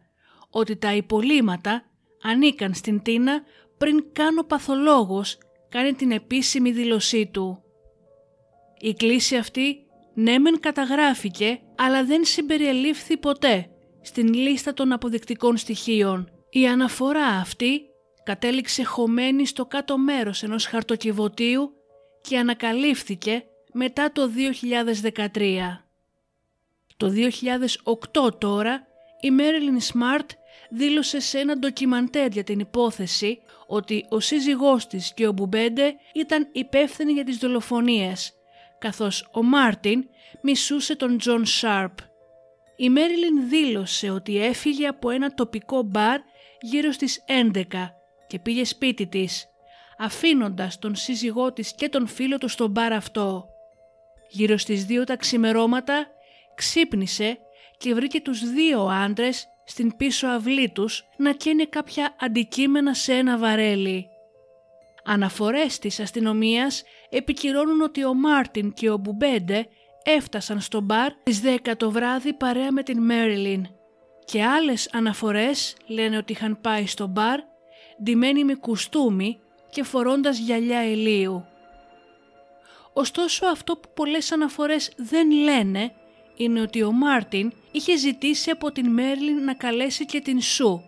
ότι 0.50 0.78
τα 0.78 0.94
υπολείμματα 0.94 1.84
ανήκαν 2.24 2.74
στην 2.74 3.02
Τίνα 3.02 3.44
πριν 3.82 4.06
καν 4.12 4.38
ο 4.38 4.44
παθολόγος 4.44 5.38
κάνει 5.70 5.94
την 5.94 6.12
επίσημη 6.12 6.72
δήλωσή 6.72 7.30
του. 7.34 7.64
Η 8.80 8.94
κλίση 8.94 9.36
αυτή 9.36 9.86
ναι 10.14 10.38
μεν 10.38 10.60
καταγράφηκε 10.60 11.60
αλλά 11.76 12.06
δεν 12.06 12.26
συμπεριελήφθη 12.26 13.18
ποτέ 13.18 13.70
στην 14.02 14.34
λίστα 14.34 14.74
των 14.74 14.92
αποδεικτικών 14.92 15.58
στοιχείων 15.58 16.32
η 16.50 16.68
αναφορά 16.68 17.26
αυτή 17.26 17.82
κατέληξε 18.24 18.84
χωμένη 18.84 19.46
στο 19.46 19.66
κάτω 19.66 19.98
μέρος 19.98 20.44
ενός 20.44 20.66
χαρτοκιβωτίου 20.66 21.72
και 22.22 22.38
ανακαλύφθηκε 22.38 23.44
μετά 23.74 24.12
το 24.12 24.30
2013. 25.32 25.58
Το 26.98 27.12
2008 28.24 28.40
τώρα 28.40 28.88
η 29.22 29.32
Μέριλιν 29.32 29.82
Σμαρτ 29.82 30.32
δήλωσε 30.70 31.20
σε 31.20 31.40
ένα 31.40 31.58
ντοκιμαντέρ 31.58 32.32
για 32.32 32.44
την 32.44 32.60
υπόθεση 32.60 33.40
ότι 33.72 34.06
ο 34.10 34.20
σύζυγός 34.20 34.88
της 34.88 35.14
και 35.14 35.28
ο 35.28 35.32
Μπουμπέντε 35.32 35.96
ήταν 36.14 36.50
υπεύθυνοι 36.52 37.12
για 37.12 37.24
τις 37.24 37.38
δολοφονίες, 37.38 38.34
καθώς 38.80 39.30
ο 39.32 39.44
Μάρτιν 39.44 40.04
μισούσε 40.42 40.96
τον 40.96 41.18
Τζον 41.18 41.46
Σάρπ. 41.46 41.98
Η 42.76 42.90
Μέριλιν 42.90 43.50
δήλωσε 43.50 44.10
ότι 44.10 44.44
έφυγε 44.44 44.88
από 44.88 45.10
ένα 45.10 45.34
τοπικό 45.34 45.82
μπαρ 45.82 46.20
γύρω 46.62 46.92
στις 46.92 47.24
11 47.28 47.64
και 48.28 48.40
πήγε 48.40 48.66
σπίτι 48.66 49.08
της, 49.08 49.48
αφήνοντας 49.98 50.80
τον 50.80 50.96
σύζυγό 50.96 51.54
της 51.54 51.74
και 51.76 51.90
τον 51.90 52.08
φίλο 52.08 52.38
του 52.38 52.48
στο 52.48 52.72
μπαρ 52.72 52.94
αυτό. 52.94 53.46
Γύρω 54.30 54.58
στις 54.58 54.86
δύο 54.86 55.04
τα 55.04 55.16
ξημερώματα 55.16 56.08
ξύπνησε 56.56 57.38
και 57.78 57.94
βρήκε 57.94 58.22
τους 58.22 58.52
δύο 58.52 58.82
άντρες 58.82 59.48
στην 59.72 59.96
πίσω 59.98 60.28
αυλή 60.28 60.70
τους 60.70 61.04
να 61.18 61.32
καίνε 61.32 61.66
κάποια 61.66 62.16
αντικείμενα 62.20 62.94
σε 62.94 63.14
ένα 63.14 63.38
βαρέλι. 63.38 64.08
Αναφορές 65.04 65.80
της 65.80 66.00
αστυνομίας 66.00 66.84
επικυρώνουν 67.10 67.82
ότι 67.82 68.06
ο 68.06 68.14
Μάρτιν 68.14 68.74
και 68.74 68.90
ο 68.90 68.98
Μπουμπέντε 68.98 69.68
έφτασαν 70.04 70.60
στο 70.62 70.82
μπαρ 70.82 71.12
στις 71.12 71.42
10 71.66 71.74
το 71.78 71.92
βράδυ 71.92 72.34
παρέα 72.34 72.72
με 72.72 72.84
την 72.84 73.02
Μέριλιν 73.02 73.68
και 74.26 74.44
άλλες 74.44 74.90
αναφορές 74.94 75.76
λένε 75.88 76.18
ότι 76.18 76.32
είχαν 76.32 76.62
πάει 76.62 76.88
στο 76.88 77.08
μπαρ 77.08 77.40
ντυμένοι 78.04 78.44
με 78.44 78.54
κουστούμι 78.54 79.40
και 79.70 79.84
φορώντας 79.84 80.38
γυαλιά 80.38 80.86
ηλίου. 80.86 81.46
Ωστόσο 82.94 83.46
αυτό 83.46 83.78
που 83.78 83.90
πολλές 83.94 84.32
αναφορές 84.32 84.92
δεν 84.98 85.32
λένε 85.32 85.94
είναι 86.36 86.62
ότι 86.62 86.84
ο 86.84 86.92
Μάρτιν 86.92 87.52
είχε 87.72 87.98
ζητήσει 87.98 88.50
από 88.50 88.72
την 88.72 88.90
Μέρλιν 88.92 89.44
να 89.44 89.54
καλέσει 89.54 90.06
και 90.06 90.20
την 90.20 90.42
Σου 90.42 90.84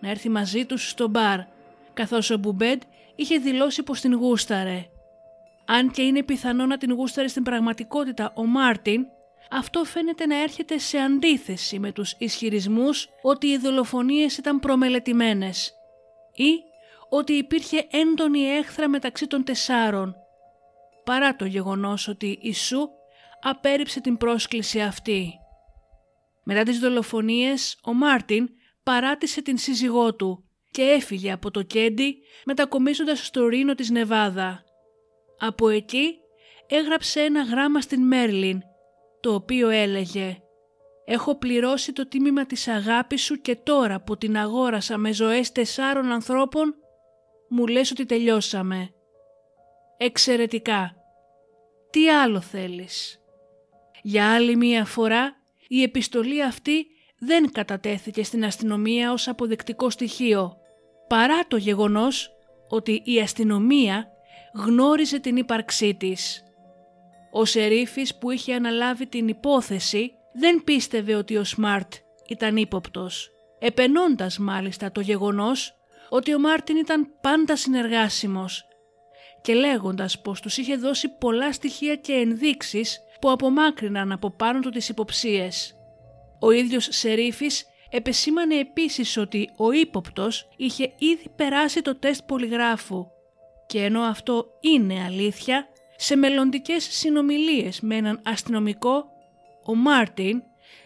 να 0.00 0.10
έρθει 0.10 0.28
μαζί 0.28 0.64
τους 0.64 0.88
στο 0.88 1.08
μπαρ 1.08 1.40
καθώς 1.94 2.30
ο 2.30 2.38
Μπουμπέντ 2.38 2.82
είχε 3.16 3.38
δηλώσει 3.38 3.82
πως 3.82 4.00
την 4.00 4.14
γούσταρε. 4.14 4.86
Αν 5.66 5.90
και 5.90 6.02
είναι 6.02 6.22
πιθανό 6.22 6.66
να 6.66 6.78
την 6.78 6.92
γούσταρε 6.92 7.28
στην 7.28 7.42
πραγματικότητα 7.42 8.32
ο 8.36 8.46
Μάρτιν, 8.46 9.06
αυτό 9.50 9.84
φαίνεται 9.84 10.26
να 10.26 10.42
έρχεται 10.42 10.78
σε 10.78 10.98
αντίθεση 10.98 11.78
με 11.78 11.92
τους 11.92 12.14
ισχυρισμούς 12.18 13.08
ότι 13.22 13.46
οι 13.46 13.58
δολοφονίες 13.58 14.36
ήταν 14.38 14.58
προμελετημένες 14.58 15.72
ή 16.34 16.62
ότι 17.08 17.32
υπήρχε 17.32 17.86
έντονη 17.90 18.40
έχθρα 18.40 18.88
μεταξύ 18.88 19.26
των 19.26 19.44
τεσσάρων, 19.44 20.14
παρά 21.04 21.36
το 21.36 21.44
γεγονός 21.44 22.08
ότι 22.08 22.38
η 22.40 22.54
Σου 22.54 22.90
απέρριψε 23.42 24.00
την 24.00 24.16
πρόσκληση 24.16 24.80
αυτή. 24.80 25.32
Μετά 26.44 26.62
τις 26.62 26.78
δολοφονίες, 26.78 27.78
ο 27.84 27.92
Μάρτιν 27.92 28.48
παράτησε 28.82 29.42
την 29.42 29.58
σύζυγό 29.58 30.14
του 30.14 30.44
και 30.70 30.82
έφυγε 30.82 31.32
από 31.32 31.50
το 31.50 31.62
Κέντι 31.62 32.18
μετακομίζοντας 32.44 33.26
στο 33.26 33.46
Ρήνο 33.46 33.74
της 33.74 33.90
Νεβάδα. 33.90 34.64
Από 35.38 35.68
εκεί 35.68 36.14
έγραψε 36.66 37.20
ένα 37.20 37.42
γράμμα 37.42 37.80
στην 37.80 38.06
Μέρλιν, 38.06 38.60
το 39.20 39.34
οποίο 39.34 39.68
έλεγε 39.68 40.38
«Έχω 41.04 41.38
πληρώσει 41.38 41.92
το 41.92 42.08
τίμημα 42.08 42.46
της 42.46 42.68
αγάπης 42.68 43.22
σου 43.22 43.40
και 43.40 43.56
τώρα 43.56 44.02
που 44.02 44.16
την 44.16 44.36
αγόρασα 44.36 44.96
με 44.96 45.12
ζωές 45.12 45.52
τεσσάρων 45.52 46.12
ανθρώπων, 46.12 46.74
μου 47.48 47.66
λες 47.66 47.90
ότι 47.90 48.06
τελειώσαμε. 48.06 48.90
Εξαιρετικά. 49.96 50.94
Τι 51.90 52.10
άλλο 52.10 52.40
θέλεις; 52.40 53.17
Για 54.02 54.34
άλλη 54.34 54.56
μία 54.56 54.84
φορά 54.84 55.36
η 55.68 55.82
επιστολή 55.82 56.42
αυτή 56.42 56.86
δεν 57.18 57.52
κατατέθηκε 57.52 58.24
στην 58.24 58.44
αστυνομία 58.44 59.12
ως 59.12 59.28
αποδεκτικό 59.28 59.90
στοιχείο, 59.90 60.56
παρά 61.08 61.46
το 61.48 61.56
γεγονός 61.56 62.30
ότι 62.68 63.02
η 63.04 63.20
αστυνομία 63.20 64.08
γνώριζε 64.54 65.18
την 65.18 65.36
ύπαρξή 65.36 65.94
της. 65.94 66.42
Ο 67.32 67.44
σερίφης 67.44 68.18
που 68.18 68.30
είχε 68.30 68.54
αναλάβει 68.54 69.06
την 69.06 69.28
υπόθεση 69.28 70.12
δεν 70.32 70.64
πίστευε 70.64 71.14
ότι 71.14 71.36
ο 71.36 71.44
Σμαρτ 71.44 71.92
ήταν 72.28 72.56
ύποπτος, 72.56 73.30
επενώντας 73.58 74.38
μάλιστα 74.38 74.92
το 74.92 75.00
γεγονός 75.00 75.72
ότι 76.08 76.34
ο 76.34 76.38
Μάρτιν 76.38 76.76
ήταν 76.76 77.14
πάντα 77.20 77.56
συνεργάσιμος 77.56 78.64
και 79.42 79.54
λέγοντας 79.54 80.20
πως 80.20 80.40
τους 80.40 80.56
είχε 80.56 80.76
δώσει 80.76 81.08
πολλά 81.08 81.52
στοιχεία 81.52 81.96
και 81.96 82.12
ενδείξεις 82.12 83.00
που 83.20 83.30
απομάκρυναν 83.30 84.12
από 84.12 84.30
πάνω 84.30 84.60
του 84.60 84.70
τις 84.70 84.88
υποψίες. 84.88 85.74
Ο 86.40 86.50
ίδιος 86.50 86.88
Σερίφης 86.90 87.66
επεσήμανε 87.90 88.54
επίσης 88.54 89.16
ότι 89.16 89.50
ο 89.56 89.72
ύποπτος 89.72 90.48
είχε 90.56 90.92
ήδη 90.98 91.28
περάσει 91.36 91.82
το 91.82 91.96
τεστ 91.96 92.22
πολυγράφου 92.26 93.06
και 93.68 93.84
ενώ 93.84 94.00
αυτό 94.00 94.46
είναι 94.60 95.04
αλήθεια, 95.04 95.68
σε 95.96 96.16
μελλοντικές 96.16 96.88
συνομιλίες 96.90 97.80
με 97.80 97.96
έναν 97.96 98.20
αστυνομικό, 98.24 99.04
ο 99.64 99.74
Μάρτιν 99.74 100.42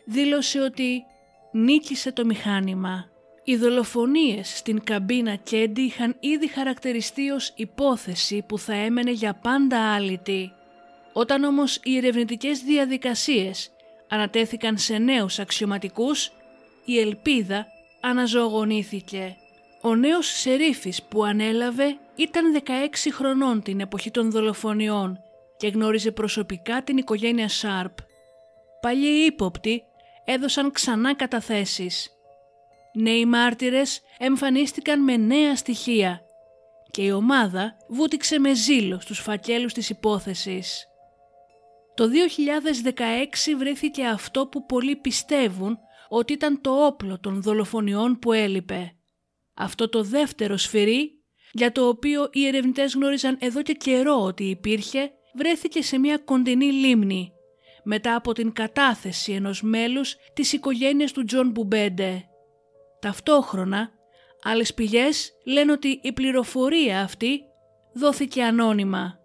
δήλωσε 0.06 0.60
ότι 0.60 1.04
νίκησε 1.52 2.12
το 2.12 2.24
μηχάνημα. 2.24 3.10
Οι 3.44 3.56
δολοφονίες 3.56 4.56
στην 4.56 4.84
καμπίνα 4.84 5.34
Κέντι 5.34 5.80
είχαν 5.80 6.16
ήδη 6.20 6.48
χαρακτηριστεί 6.48 7.30
ως 7.30 7.52
υπόθεση 7.56 8.44
που 8.48 8.58
θα 8.58 8.74
έμενε 8.74 9.10
για 9.10 9.34
πάντα 9.34 9.94
άλυτη. 9.94 10.52
Όταν 11.12 11.44
όμως 11.44 11.80
οι 11.82 11.96
ερευνητικές 11.96 12.60
διαδικασίες 12.60 13.70
ανατέθηκαν 14.08 14.78
σε 14.78 14.98
νέους 14.98 15.38
αξιωματικούς, 15.38 16.32
η 16.84 16.98
ελπίδα 16.98 17.66
αναζωογονήθηκε. 18.00 19.36
Ο 19.82 19.94
νέος 19.94 20.26
σερίφης 20.26 21.02
που 21.02 21.24
ανέλαβε 21.24 21.96
ήταν 22.14 22.52
16 22.52 23.10
χρονών 23.12 23.62
την 23.62 23.80
εποχή 23.80 24.10
των 24.10 24.30
δολοφονιών 24.30 25.18
και 25.56 25.68
γνώριζε 25.68 26.10
προσωπικά 26.10 26.82
την 26.82 26.96
οικογένεια 26.96 27.48
Σάρπ. 27.48 27.96
Παλιοί 28.80 29.24
ύποπτοι 29.26 29.82
έδωσαν 30.24 30.70
ξανά 30.72 31.14
καταθέσεις. 31.14 32.10
Νέοι 32.92 33.26
μάρτυρες 33.26 34.00
εμφανίστηκαν 34.18 35.02
με 35.02 35.16
νέα 35.16 35.56
στοιχεία 35.56 36.20
και 36.90 37.02
η 37.02 37.10
ομάδα 37.10 37.76
βούτυξε 37.88 38.38
με 38.38 38.54
ζήλο 38.54 39.00
στους 39.00 39.18
φακέλους 39.18 39.72
της 39.72 39.90
υπόθεσης. 39.90 40.86
Το 41.94 42.04
2016 42.04 43.56
βρέθηκε 43.58 44.04
αυτό 44.04 44.46
που 44.46 44.66
πολλοί 44.66 44.96
πιστεύουν 44.96 45.78
ότι 46.08 46.32
ήταν 46.32 46.60
το 46.60 46.86
όπλο 46.86 47.20
των 47.20 47.42
δολοφονιών 47.42 48.18
που 48.18 48.32
έλειπε. 48.32 48.96
Αυτό 49.54 49.88
το 49.88 50.02
δεύτερο 50.02 50.56
σφυρί, 50.56 51.22
για 51.52 51.72
το 51.72 51.88
οποίο 51.88 52.28
οι 52.32 52.46
ερευνητές 52.46 52.94
γνώριζαν 52.94 53.36
εδώ 53.40 53.62
και 53.62 53.72
καιρό 53.72 54.22
ότι 54.22 54.44
υπήρχε, 54.44 55.10
βρέθηκε 55.34 55.82
σε 55.82 55.98
μια 55.98 56.18
κοντινή 56.18 56.72
λίμνη, 56.72 57.32
μετά 57.84 58.14
από 58.14 58.32
την 58.32 58.52
κατάθεση 58.52 59.32
ενός 59.32 59.62
μέλους 59.62 60.16
της 60.34 60.52
οικογένειας 60.52 61.12
του 61.12 61.24
Τζον 61.24 61.50
Μπουμπέντε. 61.50 62.24
Ταυτόχρονα, 63.00 63.90
άλλες 64.42 64.74
πηγές 64.74 65.32
λένε 65.44 65.72
ότι 65.72 66.00
η 66.02 66.12
πληροφορία 66.12 67.00
αυτή 67.02 67.40
δόθηκε 67.94 68.42
ανώνυμα. 68.42 69.18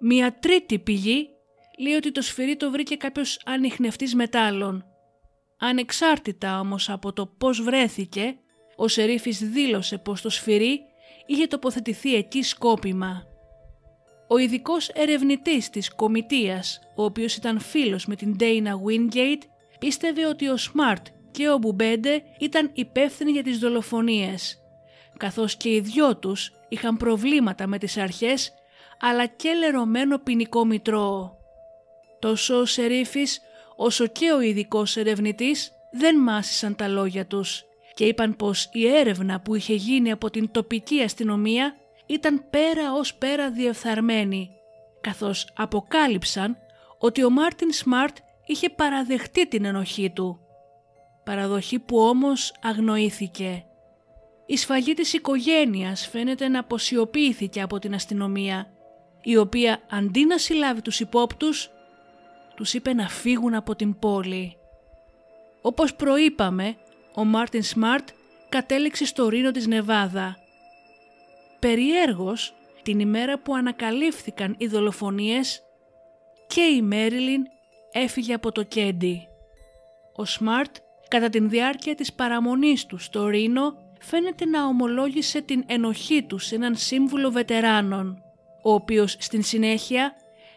Μια 0.00 0.38
τρίτη 0.38 0.78
πηγή 0.78 1.35
λέει 1.78 1.94
ότι 1.94 2.12
το 2.12 2.22
σφυρί 2.22 2.56
το 2.56 2.70
βρήκε 2.70 2.96
κάποιος 2.96 3.40
ανιχνευτής 3.44 4.14
μετάλλων. 4.14 4.84
Ανεξάρτητα 5.58 6.60
όμως 6.60 6.90
από 6.90 7.12
το 7.12 7.26
πώς 7.26 7.62
βρέθηκε, 7.62 8.36
ο 8.76 8.88
Σερίφης 8.88 9.38
δήλωσε 9.38 9.98
πως 9.98 10.20
το 10.20 10.30
σφυρί 10.30 10.80
είχε 11.26 11.46
τοποθετηθεί 11.46 12.14
εκεί 12.14 12.42
σκόπιμα. 12.42 13.22
Ο 14.28 14.38
ειδικός 14.38 14.88
ερευνητής 14.88 15.70
της 15.70 15.94
κομιτείας, 15.94 16.80
ο 16.96 17.04
οποίος 17.04 17.36
ήταν 17.36 17.60
φίλος 17.60 18.06
με 18.06 18.16
την 18.16 18.36
Dana 18.40 18.72
Wingate, 18.86 19.42
πίστευε 19.78 20.26
ότι 20.26 20.48
ο 20.48 20.56
Σμαρτ 20.56 21.06
και 21.30 21.50
ο 21.50 21.58
Μπουμπέντε 21.58 22.22
ήταν 22.38 22.70
υπεύθυνοι 22.74 23.30
για 23.30 23.42
τις 23.42 23.58
δολοφονίες, 23.58 24.58
καθώς 25.16 25.56
και 25.56 25.68
οι 25.68 25.80
δυο 25.80 26.16
τους 26.16 26.52
είχαν 26.68 26.96
προβλήματα 26.96 27.66
με 27.66 27.78
τις 27.78 27.96
αρχές 27.96 28.52
αλλά 29.00 29.26
και 29.26 29.52
λερωμένο 29.52 30.18
ποινικό 30.18 30.64
μητρό. 30.64 31.35
Τόσο 32.18 32.60
ο 32.60 32.64
Σερίφης 32.64 33.40
όσο 33.76 34.06
και 34.06 34.32
ο 34.32 34.40
ειδικός 34.40 34.96
ερευνητής 34.96 35.72
δεν 35.90 36.18
μάσησαν 36.18 36.76
τα 36.76 36.88
λόγια 36.88 37.26
τους 37.26 37.64
και 37.94 38.04
είπαν 38.04 38.36
πως 38.36 38.68
η 38.72 38.86
έρευνα 38.88 39.40
που 39.40 39.54
είχε 39.54 39.74
γίνει 39.74 40.10
από 40.10 40.30
την 40.30 40.50
τοπική 40.50 41.00
αστυνομία 41.02 41.76
ήταν 42.06 42.44
πέρα 42.50 42.92
ως 42.92 43.14
πέρα 43.14 43.50
διεφθαρμένη, 43.50 44.50
καθώς 45.00 45.48
αποκάλυψαν 45.56 46.56
ότι 46.98 47.24
ο 47.24 47.30
Μάρτιν 47.30 47.72
Σμαρτ 47.72 48.16
είχε 48.46 48.70
παραδεχτεί 48.70 49.48
την 49.48 49.64
ενοχή 49.64 50.10
του. 50.10 50.40
Παραδοχή 51.24 51.78
που 51.78 51.98
όμως 51.98 52.54
αγνοήθηκε. 52.62 53.64
Η 54.46 54.56
σφαγή 54.56 54.94
της 54.94 55.12
οικογένειας 55.12 56.08
φαίνεται 56.08 56.48
να 56.48 56.58
αποσιοποιήθηκε 56.58 57.60
από 57.60 57.78
την 57.78 57.94
αστυνομία, 57.94 58.70
η 59.22 59.36
οποία 59.36 59.80
αντί 59.90 60.24
να 60.24 60.38
συλλάβει 60.38 60.82
τους 60.82 61.00
υπόπτους, 61.00 61.70
τους 62.56 62.74
είπε 62.74 62.92
να 62.92 63.08
φύγουν 63.08 63.54
από 63.54 63.76
την 63.76 63.98
πόλη. 63.98 64.56
Όπως 65.62 65.94
προείπαμε, 65.94 66.76
ο 67.14 67.24
Μάρτιν 67.24 67.62
Σμαρτ 67.62 68.08
κατέληξε 68.48 69.04
στο 69.04 69.28
Ρήνο 69.28 69.50
της 69.50 69.66
Νεβάδα. 69.66 70.36
Περιέργως, 71.58 72.54
την 72.82 73.00
ημέρα 73.00 73.38
που 73.38 73.54
ανακαλύφθηκαν 73.54 74.54
οι 74.58 74.66
δολοφονίες 74.66 75.62
και 76.46 76.60
η 76.60 76.82
Μέριλιν 76.82 77.42
έφυγε 77.92 78.34
από 78.34 78.52
το 78.52 78.62
Κέντι. 78.62 79.28
Ο 80.16 80.24
Σμαρτ 80.24 80.76
κατά 81.08 81.28
την 81.28 81.48
διάρκεια 81.48 81.94
της 81.94 82.12
παραμονής 82.12 82.86
του 82.86 82.98
στο 82.98 83.26
Ρήνο 83.26 83.74
φαίνεται 84.00 84.44
να 84.44 84.66
ομολόγησε 84.66 85.40
την 85.40 85.64
ενοχή 85.66 86.22
του 86.22 86.38
σε 86.38 86.54
έναν 86.54 86.76
σύμβουλο 86.76 87.30
βετεράνων, 87.30 88.22
ο 88.62 88.72
οποίος 88.72 89.16
στην 89.18 89.42
συνέχεια 89.42 90.12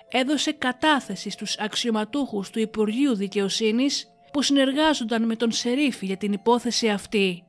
έδωσε 0.09 0.51
κατάθεση 0.51 1.29
στους 1.29 1.57
αξιωματούχους 1.57 2.49
του 2.49 2.59
Υπουργείου 2.59 3.15
Δικαιοσύνης 3.15 4.07
που 4.31 4.41
συνεργάζονταν 4.41 5.25
με 5.25 5.35
τον 5.35 5.51
Σερίφη 5.51 6.05
για 6.05 6.17
την 6.17 6.33
υπόθεση 6.33 6.89
αυτή. 6.89 7.43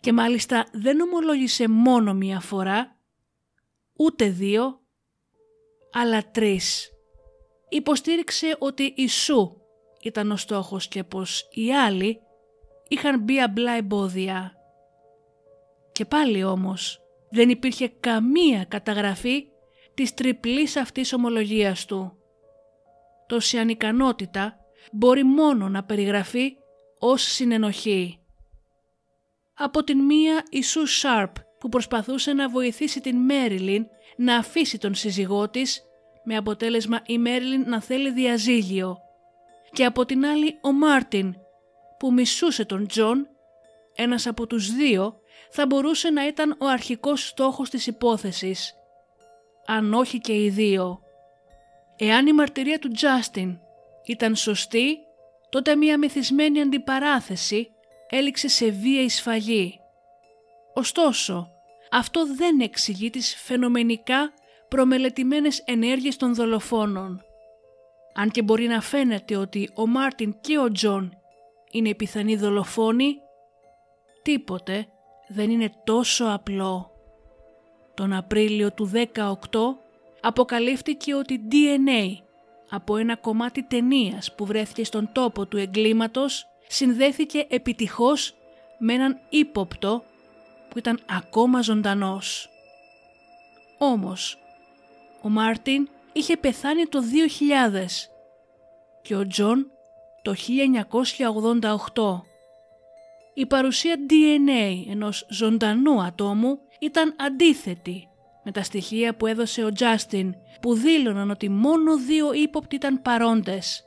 Και 0.00 0.12
μάλιστα 0.12 0.66
δεν 0.72 1.00
ομολόγησε 1.00 1.68
μόνο 1.68 2.14
μία 2.14 2.40
φορά, 2.40 2.96
ούτε 3.96 4.28
δύο, 4.28 4.80
αλλά 5.92 6.30
τρεις. 6.30 6.90
υποστήριξε 7.68 8.56
ότι 8.58 8.92
η 8.96 9.08
Σου 9.08 9.60
ήταν 10.02 10.30
ο 10.30 10.36
στόχος 10.36 10.88
και 10.88 11.04
πως 11.04 11.48
οι 11.52 11.74
άλλοι 11.74 12.20
είχαν 12.88 13.20
μπει 13.20 13.40
απλά 13.40 13.72
εμπόδια. 13.72 14.54
Και 15.92 16.04
πάλι 16.04 16.44
όμως 16.44 17.00
δεν 17.30 17.48
υπήρχε 17.48 17.88
καμία 17.88 18.64
καταγραφή 18.64 19.49
της 20.00 20.14
τριπλής 20.14 20.76
αυτής 20.76 21.12
ομολογίας 21.12 21.84
του. 21.84 22.16
Τόση 23.26 23.58
ανικανότητα 23.58 24.56
μπορεί 24.92 25.24
μόνο 25.24 25.68
να 25.68 25.84
περιγραφεί 25.84 26.56
ως 26.98 27.22
συνενοχή. 27.22 28.18
Από 29.54 29.84
την 29.84 29.98
μία 30.04 30.42
η 30.50 30.62
Σου 30.62 30.86
Σάρπ 30.86 31.34
που 31.58 31.68
προσπαθούσε 31.68 32.32
να 32.32 32.48
βοηθήσει 32.48 33.00
την 33.00 33.16
Μέριλιν 33.16 33.86
να 34.16 34.36
αφήσει 34.36 34.78
τον 34.78 34.94
σύζυγό 34.94 35.48
της 35.48 35.82
με 36.24 36.36
αποτέλεσμα 36.36 37.02
η 37.06 37.18
Μέριλιν 37.18 37.64
να 37.68 37.80
θέλει 37.80 38.10
διαζύγιο 38.10 38.96
και 39.72 39.84
από 39.84 40.04
την 40.04 40.26
άλλη 40.26 40.58
ο 40.62 40.72
Μάρτιν 40.72 41.34
που 41.98 42.12
μισούσε 42.12 42.64
τον 42.64 42.86
Τζον, 42.86 43.28
ένας 43.94 44.26
από 44.26 44.46
τους 44.46 44.74
δύο 44.74 45.20
θα 45.50 45.66
μπορούσε 45.66 46.10
να 46.10 46.26
ήταν 46.26 46.56
ο 46.58 46.66
αρχικός 46.66 47.26
στόχος 47.26 47.70
της 47.70 47.86
υπόθεσης, 47.86 48.74
αν 49.70 49.94
όχι 49.94 50.18
και 50.18 50.42
οι 50.42 50.48
δύο. 50.48 51.00
Εάν 51.96 52.26
η 52.26 52.32
μαρτυρία 52.32 52.78
του 52.78 52.88
Τζάστιν 52.88 53.58
ήταν 54.04 54.36
σωστή, 54.36 54.98
τότε 55.48 55.76
μια 55.76 55.98
μεθυσμένη 55.98 56.60
αντιπαράθεση 56.60 57.70
έληξε 58.08 58.48
σε 58.48 58.70
βίαιη 58.70 59.02
σφαγή. 59.02 59.80
Ωστόσο, 60.74 61.50
αυτό 61.90 62.34
δεν 62.34 62.60
εξηγεί 62.60 63.10
τις 63.10 63.36
φαινομενικά 63.36 64.32
προμελετημένες 64.68 65.58
ενέργειες 65.58 66.16
των 66.16 66.34
δολοφόνων. 66.34 67.22
Αν 68.14 68.30
και 68.30 68.42
μπορεί 68.42 68.66
να 68.66 68.80
φαίνεται 68.80 69.36
ότι 69.36 69.70
ο 69.74 69.86
Μάρτιν 69.86 70.36
και 70.40 70.58
ο 70.58 70.72
Τζον 70.72 71.18
είναι 71.70 71.88
οι 71.88 71.94
πιθανοί 71.94 72.36
δολοφόνοι, 72.36 73.16
τίποτε 74.22 74.86
δεν 75.28 75.50
είναι 75.50 75.72
τόσο 75.84 76.24
απλό. 76.24 76.99
Τον 78.00 78.12
Απρίλιο 78.12 78.72
του 78.72 78.90
18 78.94 79.34
αποκαλύφθηκε 80.20 81.14
ότι 81.14 81.40
DNA 81.50 82.22
από 82.70 82.96
ένα 82.96 83.16
κομμάτι 83.16 83.62
ταινίας 83.62 84.34
που 84.34 84.46
βρέθηκε 84.46 84.84
στον 84.84 85.10
τόπο 85.12 85.46
του 85.46 85.56
εγκλήματος 85.56 86.46
συνδέθηκε 86.68 87.46
επιτυχώς 87.48 88.34
με 88.78 88.92
έναν 88.92 89.18
ύποπτο 89.28 90.02
που 90.68 90.78
ήταν 90.78 91.00
ακόμα 91.10 91.60
ζωντανός. 91.60 92.48
Όμως, 93.78 94.38
ο 95.22 95.28
Μάρτιν 95.28 95.88
είχε 96.12 96.36
πεθάνει 96.36 96.86
το 96.86 97.00
2000 97.00 98.08
και 99.02 99.16
ο 99.16 99.26
Τζον 99.26 99.70
το 100.22 100.34
1988. 101.94 102.22
Η 103.34 103.46
παρουσία 103.46 103.96
DNA 104.10 104.90
ενός 104.90 105.26
ζωντανού 105.30 106.02
ατόμου 106.02 106.58
ήταν 106.80 107.14
αντίθετη 107.18 108.08
με 108.44 108.52
τα 108.52 108.62
στοιχεία 108.62 109.16
που 109.16 109.26
έδωσε 109.26 109.64
ο 109.64 109.72
Τζάστιν 109.72 110.34
που 110.60 110.74
δήλωναν 110.74 111.30
ότι 111.30 111.48
μόνο 111.48 111.98
δύο 111.98 112.32
ύποπτοι 112.32 112.74
ήταν 112.74 113.02
παρόντες, 113.02 113.84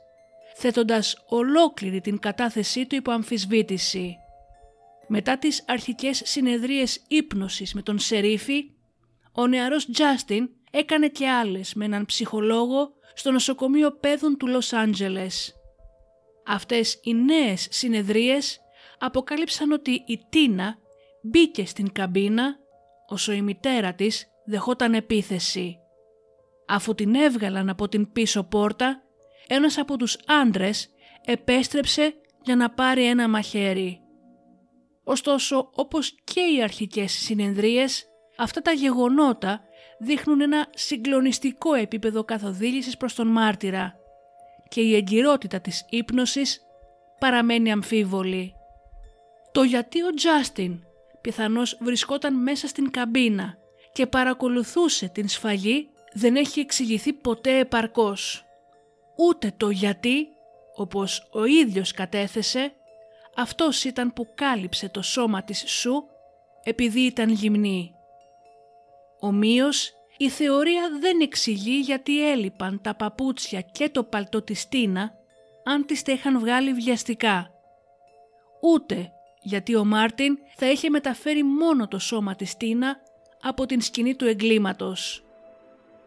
θέτοντας 0.56 1.24
ολόκληρη 1.28 2.00
την 2.00 2.18
κατάθεσή 2.18 2.86
του 2.86 2.94
υπό 2.94 3.10
αμφισβήτηση. 3.10 4.16
Μετά 5.06 5.38
τις 5.38 5.64
αρχικές 5.66 6.22
συνεδρίες 6.24 7.02
ύπνωσης 7.08 7.74
με 7.74 7.82
τον 7.82 7.98
Σερίφη, 7.98 8.70
ο 9.32 9.46
νεαρός 9.46 9.86
Τζάστιν 9.90 10.48
έκανε 10.70 11.08
και 11.08 11.28
άλλες 11.28 11.74
με 11.74 11.84
έναν 11.84 12.04
ψυχολόγο 12.04 12.92
στο 13.14 13.30
νοσοκομείο 13.30 13.90
παίδων 13.92 14.36
του 14.36 14.46
Λος 14.46 14.72
Άντζελες. 14.72 15.54
Αυτές 16.46 17.00
οι 17.02 17.14
νέες 17.14 17.66
συνεδρίες 17.70 18.60
αποκάλυψαν 18.98 19.72
ότι 19.72 19.90
η 20.06 20.20
Τίνα 20.28 20.78
μπήκε 21.22 21.66
στην 21.66 21.92
καμπίνα 21.92 22.56
όσο 23.14 23.32
η 23.32 23.42
μητέρα 23.42 23.94
της 23.94 24.26
δεχόταν 24.44 24.94
επίθεση. 24.94 25.78
Αφού 26.68 26.94
την 26.94 27.14
έβγαλαν 27.14 27.68
από 27.68 27.88
την 27.88 28.12
πίσω 28.12 28.42
πόρτα, 28.42 29.02
ένας 29.46 29.78
από 29.78 29.96
τους 29.96 30.18
άντρες 30.26 30.88
επέστρεψε 31.24 32.14
για 32.42 32.56
να 32.56 32.70
πάρει 32.70 33.06
ένα 33.06 33.28
μαχαίρι. 33.28 34.00
Ωστόσο, 35.04 35.70
όπως 35.74 36.14
και 36.24 36.40
οι 36.40 36.62
αρχικές 36.62 37.12
συνεδρίες, 37.12 38.06
αυτά 38.36 38.62
τα 38.62 38.72
γεγονότα 38.72 39.60
δείχνουν 39.98 40.40
ένα 40.40 40.66
συγκλονιστικό 40.74 41.74
επίπεδο 41.74 42.24
καθοδήγησης 42.24 42.96
προς 42.96 43.14
τον 43.14 43.26
μάρτυρα 43.26 43.94
και 44.68 44.80
η 44.80 44.94
εγκυρότητα 44.94 45.60
της 45.60 45.86
ύπνωσης 45.90 46.60
παραμένει 47.18 47.72
αμφίβολη. 47.72 48.54
Το 49.52 49.62
γιατί 49.62 50.02
ο 50.02 50.10
Τζάστιν 50.10 50.84
πιθανώς 51.24 51.78
βρισκόταν 51.80 52.42
μέσα 52.42 52.68
στην 52.68 52.90
καμπίνα 52.90 53.56
και 53.92 54.06
παρακολουθούσε 54.06 55.08
την 55.08 55.28
σφαγή 55.28 55.88
δεν 56.12 56.36
έχει 56.36 56.60
εξηγηθεί 56.60 57.12
ποτέ 57.12 57.58
επαρκώς. 57.58 58.44
Ούτε 59.16 59.52
το 59.56 59.70
γιατί, 59.70 60.26
όπως 60.74 61.28
ο 61.32 61.44
ίδιος 61.44 61.92
κατέθεσε, 61.92 62.72
αυτός 63.36 63.84
ήταν 63.84 64.12
που 64.12 64.26
κάλυψε 64.34 64.88
το 64.88 65.02
σώμα 65.02 65.42
της 65.42 65.64
Σου 65.66 66.04
επειδή 66.62 67.00
ήταν 67.00 67.30
γυμνή. 67.30 67.94
Ομοίως, 69.20 69.92
η 70.16 70.28
θεωρία 70.28 70.90
δεν 71.00 71.20
εξηγεί 71.20 71.78
γιατί 71.78 72.30
έλειπαν 72.30 72.80
τα 72.82 72.94
παπούτσια 72.94 73.60
και 73.60 73.88
το 73.88 74.04
παλτό 74.04 74.42
της 74.42 74.68
Τίνα 74.68 75.12
αν 75.64 75.86
της 75.86 76.02
τα 76.02 76.12
είχαν 76.12 76.38
βγάλει 76.38 76.72
βιαστικά. 76.72 77.50
Ούτε 78.62 79.12
γιατί 79.44 79.76
ο 79.76 79.84
Μάρτιν 79.84 80.38
θα 80.56 80.70
είχε 80.70 80.90
μεταφέρει 80.90 81.42
μόνο 81.42 81.88
το 81.88 81.98
σώμα 81.98 82.34
της 82.34 82.56
Τίνα 82.56 82.96
από 83.42 83.66
την 83.66 83.80
σκηνή 83.80 84.14
του 84.14 84.24
εγκλήματος. 84.24 85.24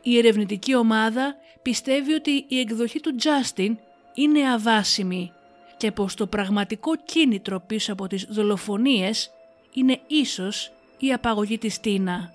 Η 0.02 0.18
ερευνητική 0.18 0.76
ομάδα 0.76 1.36
πιστεύει 1.62 2.14
ότι 2.14 2.46
η 2.48 2.60
εκδοχή 2.60 3.00
του 3.00 3.16
Τζάστιν 3.16 3.78
είναι 4.14 4.52
αβάσιμη 4.52 5.32
και 5.78 5.92
πως 5.92 6.16
το 6.16 6.28
πραγματικό 6.28 6.96
κίνητρο 6.96 7.60
πίσω 7.60 7.94
από 7.94 8.08
τις 8.08 8.26
δολοφονίες 8.30 9.32
είναι 9.74 10.00
ίσως 10.08 10.72
η 10.98 11.14
απαγωγή 11.14 11.58
της 11.58 11.80
Τίνα. 11.80 12.32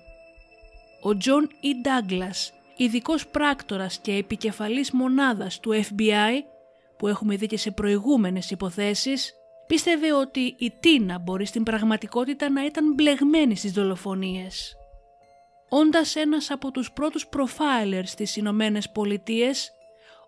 Ο 1.01 1.17
Τζον 1.17 1.49
E. 1.63 1.81
Ντάγκλας, 1.81 2.53
ειδικός 2.77 3.27
πράκτορας 3.27 3.97
και 3.97 4.13
επικεφαλής 4.13 4.91
μονάδας 4.91 5.59
του 5.59 5.71
FBI, 5.73 6.43
που 6.97 7.07
έχουμε 7.07 7.35
δει 7.35 7.47
και 7.47 7.57
σε 7.57 7.71
προηγούμενες 7.71 8.51
υποθέσεις, 8.51 9.33
πίστευε 9.73 10.13
ότι 10.13 10.55
η 10.57 10.73
Τίνα 10.79 11.19
μπορεί 11.19 11.45
στην 11.45 11.63
πραγματικότητα 11.63 12.49
να 12.49 12.65
ήταν 12.65 12.93
μπλεγμένη 12.93 13.55
στις 13.55 13.71
δολοφονίες. 13.71 14.75
Όντας 15.69 16.15
ένας 16.15 16.51
από 16.51 16.71
τους 16.71 16.91
πρώτους 16.91 17.27
προφάιλερς 17.27 18.09
στις 18.09 18.35
Ηνωμένες 18.35 18.91
Πολιτείες, 18.91 19.71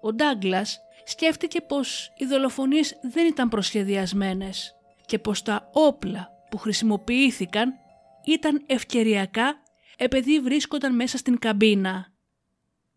ο 0.01 0.13
Ντάγκλας 0.13 0.79
σκέφτηκε 1.03 1.61
πως 1.61 2.13
οι 2.17 2.25
δολοφονίες 2.25 2.99
δεν 3.01 3.27
ήταν 3.27 3.49
προσχεδιασμένες 3.49 4.75
και 5.05 5.19
πως 5.19 5.41
τα 5.41 5.69
όπλα 5.73 6.29
που 6.49 6.57
χρησιμοποιήθηκαν 6.57 7.73
ήταν 8.25 8.63
ευκαιριακά 8.65 9.61
επειδή 9.97 10.39
βρίσκονταν 10.39 10.95
μέσα 10.95 11.17
στην 11.17 11.39
καμπίνα. 11.39 12.13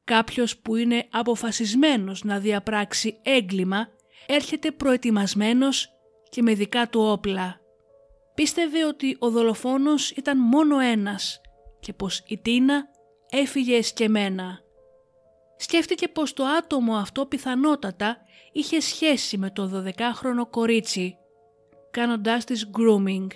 Κάποιος 0.05 0.59
που 0.59 0.77
είναι 0.77 1.07
αποφασισμένος 1.11 2.25
να 2.25 2.39
διαπράξει 2.39 3.19
έγκλημα 3.23 3.89
έρχεται 4.27 4.71
προετοιμασμένος 4.71 5.93
και 6.31 6.43
με 6.43 6.55
δικά 6.55 6.89
του 6.89 7.01
όπλα. 7.01 7.61
Πίστευε 8.35 8.85
ότι 8.85 9.17
ο 9.19 9.31
δολοφόνος 9.31 10.11
ήταν 10.11 10.39
μόνο 10.39 10.79
ένας 10.79 11.41
και 11.81 11.93
πως 11.93 12.23
η 12.27 12.39
Τίνα 12.39 12.85
έφυγε 13.31 13.77
εσκεμένα. 13.77 14.61
Σκέφτηκε 15.57 16.09
πως 16.09 16.33
το 16.33 16.45
άτομο 16.45 16.95
αυτό 16.95 17.27
πιθανότατα 17.27 18.17
είχε 18.53 18.81
σχέση 18.81 19.39
με 19.39 19.51
το 19.51 19.71
12χρονο 19.75 20.49
κορίτσι, 20.51 21.17
κάνοντάς 21.91 22.45
της 22.45 22.71
grooming. 22.79 23.27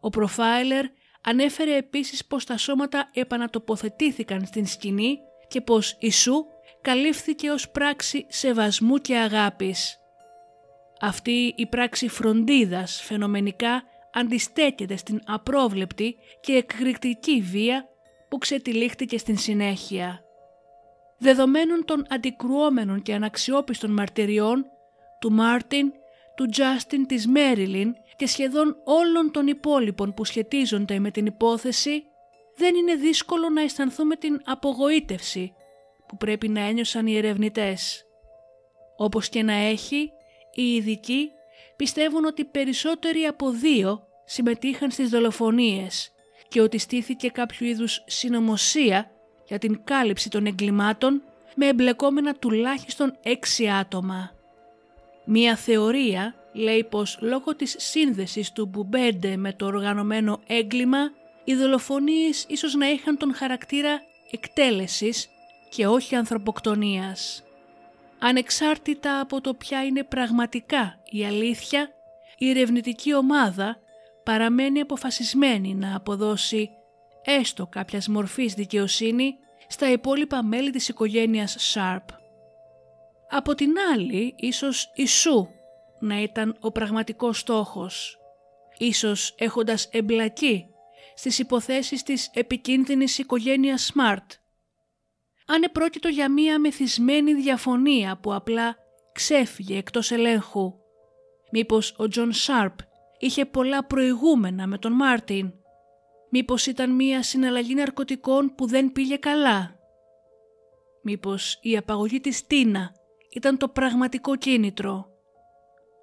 Ο 0.00 0.10
προφάιλερ 0.10 0.84
ανέφερε 1.22 1.76
επίσης 1.76 2.26
πως 2.26 2.44
τα 2.44 2.56
σώματα 2.56 3.10
επανατοποθετήθηκαν 3.12 4.46
στην 4.46 4.66
σκηνή 4.66 5.18
και 5.48 5.60
πως 5.60 5.96
η 5.98 6.10
Σου 6.10 6.46
καλύφθηκε 6.80 7.50
ως 7.50 7.70
πράξη 7.70 8.26
σεβασμού 8.28 8.96
και 8.96 9.16
αγάπης. 9.16 9.98
Αυτή 11.06 11.54
η 11.56 11.66
πράξη 11.66 12.08
φροντίδας 12.08 13.02
φαινομενικά 13.02 13.82
αντιστέκεται 14.12 14.96
στην 14.96 15.20
απρόβλεπτη 15.24 16.16
και 16.40 16.52
εκρηκτική 16.52 17.40
βία 17.40 17.88
που 18.28 18.38
ξετυλίχτηκε 18.38 19.18
στην 19.18 19.38
συνέχεια. 19.38 20.20
Δεδομένων 21.18 21.84
των 21.84 22.04
αντικρουόμενων 22.08 23.02
και 23.02 23.14
αναξιόπιστων 23.14 23.90
μαρτυριών 23.90 24.64
του 25.20 25.32
Μάρτιν, 25.32 25.92
του 26.36 26.46
Τζάστιν, 26.46 27.06
της 27.06 27.26
Μέριλιν 27.26 27.94
και 28.16 28.26
σχεδόν 28.26 28.76
όλων 28.84 29.30
των 29.30 29.46
υπόλοιπων 29.46 30.14
που 30.14 30.24
σχετίζονται 30.24 30.98
με 30.98 31.10
την 31.10 31.26
υπόθεση, 31.26 32.02
δεν 32.56 32.74
είναι 32.74 32.94
δύσκολο 32.94 33.48
να 33.48 33.62
αισθανθούμε 33.62 34.16
την 34.16 34.40
απογοήτευση 34.44 35.54
που 36.08 36.16
πρέπει 36.16 36.48
να 36.48 36.60
ένιωσαν 36.60 37.06
οι 37.06 37.16
ερευνητές. 37.16 38.04
Όπως 38.96 39.28
και 39.28 39.42
να 39.42 39.52
έχει, 39.52 40.12
οι 40.54 40.74
ειδικοί 40.74 41.30
πιστεύουν 41.76 42.24
ότι 42.24 42.44
περισσότεροι 42.44 43.24
από 43.24 43.50
δύο 43.50 44.06
συμμετείχαν 44.24 44.90
στις 44.90 45.08
δολοφονίες 45.08 46.12
και 46.48 46.60
ότι 46.60 46.78
στήθηκε 46.78 47.28
κάποιο 47.28 47.66
είδους 47.66 48.04
συνωμοσία 48.06 49.10
για 49.46 49.58
την 49.58 49.80
κάλυψη 49.84 50.30
των 50.30 50.46
εγκλημάτων 50.46 51.22
με 51.54 51.66
εμπλεκόμενα 51.66 52.34
τουλάχιστον 52.34 53.18
έξι 53.22 53.68
άτομα. 53.68 54.32
Μία 55.24 55.56
θεωρία 55.56 56.34
λέει 56.52 56.84
πως 56.84 57.18
λόγω 57.20 57.56
της 57.56 57.76
σύνδεσης 57.78 58.52
του 58.52 58.66
Μπουμπέντε 58.66 59.36
με 59.36 59.52
το 59.52 59.66
οργανωμένο 59.66 60.40
έγκλημα 60.46 61.12
οι 61.44 61.54
δολοφονίες 61.54 62.44
ίσως 62.48 62.74
να 62.74 62.90
είχαν 62.90 63.16
τον 63.16 63.34
χαρακτήρα 63.34 64.00
εκτέλεσης 64.30 65.28
και 65.68 65.86
όχι 65.86 66.14
ανθρωποκτονίας. 66.14 67.42
Ανεξάρτητα 68.26 69.20
από 69.20 69.40
το 69.40 69.54
ποια 69.54 69.84
είναι 69.84 70.04
πραγματικά 70.04 71.02
η 71.10 71.24
αλήθεια, 71.24 71.90
η 72.38 72.50
ερευνητική 72.50 73.14
ομάδα 73.14 73.76
παραμένει 74.22 74.80
αποφασισμένη 74.80 75.74
να 75.74 75.96
αποδώσει 75.96 76.70
έστω 77.24 77.66
κάποιας 77.66 78.08
μορφής 78.08 78.54
δικαιοσύνη 78.54 79.34
στα 79.68 79.90
υπόλοιπα 79.90 80.42
μέλη 80.42 80.70
της 80.70 80.88
οικογένειας 80.88 81.56
Σάρπ. 81.58 82.08
Από 83.28 83.54
την 83.54 83.72
άλλη, 83.92 84.34
ίσως 84.36 84.90
η 84.94 85.06
Σου 85.06 85.48
να 86.00 86.22
ήταν 86.22 86.56
ο 86.60 86.72
πραγματικός 86.72 87.38
στόχος, 87.38 88.18
ίσως 88.78 89.34
έχοντας 89.38 89.88
εμπλακεί 89.90 90.66
στις 91.14 91.38
υποθέσεις 91.38 92.02
της 92.02 92.30
επικίνδυνης 92.34 93.18
οικογένειας 93.18 93.92
Smart. 93.94 94.43
Αν 95.46 95.62
επρόκειτο 95.62 96.08
για 96.08 96.32
μία 96.32 96.58
μεθυσμένη 96.58 97.34
διαφωνία 97.34 98.18
που 98.22 98.34
απλά 98.34 98.76
ξέφυγε 99.12 99.78
εκτός 99.78 100.10
ελέγχου, 100.10 100.74
μήπως 101.50 101.94
ο 101.98 102.08
Τζον 102.08 102.32
Σάρπ 102.32 102.78
είχε 103.18 103.44
πολλά 103.44 103.84
προηγούμενα 103.84 104.66
με 104.66 104.78
τον 104.78 104.92
Μάρτιν, 104.92 105.52
μήπως 106.30 106.66
ήταν 106.66 106.90
μία 106.90 107.22
συναλλαγή 107.22 107.74
ναρκωτικών 107.74 108.54
που 108.54 108.66
δεν 108.66 108.92
πήγε 108.92 109.16
καλά, 109.16 109.78
μήπως 111.02 111.58
η 111.62 111.76
απαγωγή 111.76 112.20
της 112.20 112.46
Τίνα 112.46 112.92
ήταν 113.34 113.58
το 113.58 113.68
πραγματικό 113.68 114.36
κίνητρο. 114.36 115.06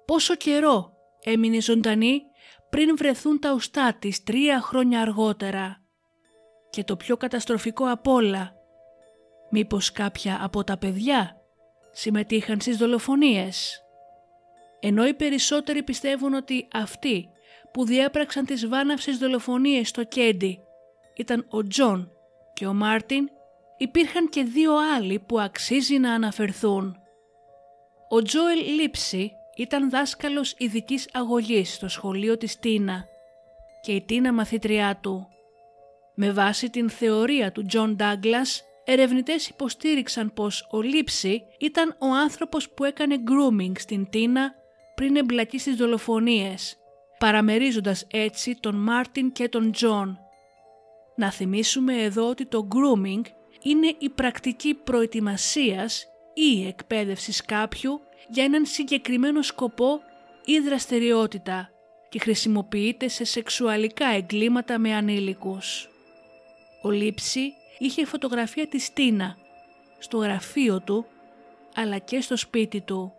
Πόσο 0.06 0.34
καιρό 0.34 0.92
έμεινε 1.22 1.60
ζωντανή 1.60 2.22
πριν 2.70 2.96
βρεθούν 2.96 3.38
τα 3.38 3.52
ουστά 3.52 3.94
της 3.98 4.22
τρία 4.22 4.60
χρόνια 4.60 5.00
αργότερα. 5.00 5.82
Και 6.70 6.84
το 6.84 6.96
πιο 6.96 7.16
καταστροφικό 7.16 7.90
απ' 7.90 8.06
όλα, 8.06 8.54
μήπως 9.52 9.92
κάποια 9.92 10.38
από 10.42 10.64
τα 10.64 10.76
παιδιά 10.76 11.36
συμμετείχαν 11.92 12.60
στις 12.60 12.76
δολοφονίες; 12.76 13.82
Ενώ 14.80 15.06
οι 15.06 15.14
περισσότεροι 15.14 15.82
πιστεύουν 15.82 16.34
ότι 16.34 16.68
αυτοί 16.72 17.28
που 17.72 17.84
διέπραξαν 17.84 18.44
τις 18.44 18.68
βάναυσες 18.68 19.18
δολοφονίες 19.18 19.88
στο 19.88 20.04
Κέντι 20.04 20.60
ήταν 21.16 21.46
ο 21.48 21.66
Τζον 21.66 22.12
και 22.52 22.66
ο 22.66 22.74
Μάρτιν, 22.74 23.28
υπήρχαν 23.76 24.28
και 24.28 24.42
δύο 24.42 24.72
άλλοι 24.96 25.18
που 25.18 25.40
αξίζει 25.40 25.98
να 25.98 26.12
αναφερθούν. 26.12 26.96
Ο 28.08 28.22
Τζόελ 28.22 28.58
Λίψη 28.58 29.32
ήταν 29.56 29.90
δάσκαλος 29.90 30.54
ειδικής 30.58 31.08
αγωγής 31.12 31.74
στο 31.74 31.88
σχολείο 31.88 32.36
της 32.36 32.58
Τίνα 32.58 33.04
και 33.80 33.92
η 33.92 34.02
Τίνα 34.02 34.32
μαθήτριά 34.32 34.98
του. 35.02 35.26
Με 36.14 36.32
βάση 36.32 36.70
την 36.70 36.90
θεωρία 36.90 37.52
του 37.52 37.66
Τζον 37.66 37.96
Ντάγκλας, 37.96 38.64
ερευνητές 38.84 39.48
υποστήριξαν 39.48 40.32
πως 40.32 40.68
ο 40.70 40.80
Λίψη 40.80 41.42
ήταν 41.58 41.96
ο 41.98 42.06
άνθρωπος 42.06 42.70
που 42.70 42.84
έκανε 42.84 43.16
grooming 43.28 43.72
στην 43.78 44.08
Τίνα 44.10 44.54
πριν 44.94 45.16
εμπλακεί 45.16 45.58
στις 45.58 45.76
δολοφονίες, 45.76 46.78
παραμερίζοντας 47.18 48.06
έτσι 48.10 48.58
τον 48.60 48.74
Μάρτιν 48.74 49.32
και 49.32 49.48
τον 49.48 49.72
Τζον. 49.72 50.18
Να 51.16 51.30
θυμίσουμε 51.30 52.02
εδώ 52.02 52.28
ότι 52.28 52.46
το 52.46 52.68
grooming 52.74 53.22
είναι 53.62 53.94
η 53.98 54.08
πρακτική 54.08 54.74
προετοιμασίας 54.74 56.06
ή 56.34 56.66
εκπαίδευσης 56.66 57.44
κάποιου 57.44 58.00
για 58.28 58.44
έναν 58.44 58.66
συγκεκριμένο 58.66 59.42
σκοπό 59.42 60.00
ή 60.44 60.58
δραστηριότητα 60.58 61.70
και 62.08 62.18
χρησιμοποιείται 62.18 63.08
σε 63.08 63.24
σεξουαλικά 63.24 64.06
εγκλήματα 64.06 64.78
με 64.78 64.94
ανήλικους. 64.94 65.88
Ο 66.82 66.90
Λίψη 66.90 67.52
είχε 67.82 68.04
φωτογραφία 68.04 68.68
της 68.68 68.92
Τίνα 68.92 69.36
στο 69.98 70.18
γραφείο 70.18 70.80
του 70.80 71.06
αλλά 71.74 71.98
και 71.98 72.20
στο 72.20 72.36
σπίτι 72.36 72.80
του. 72.80 73.12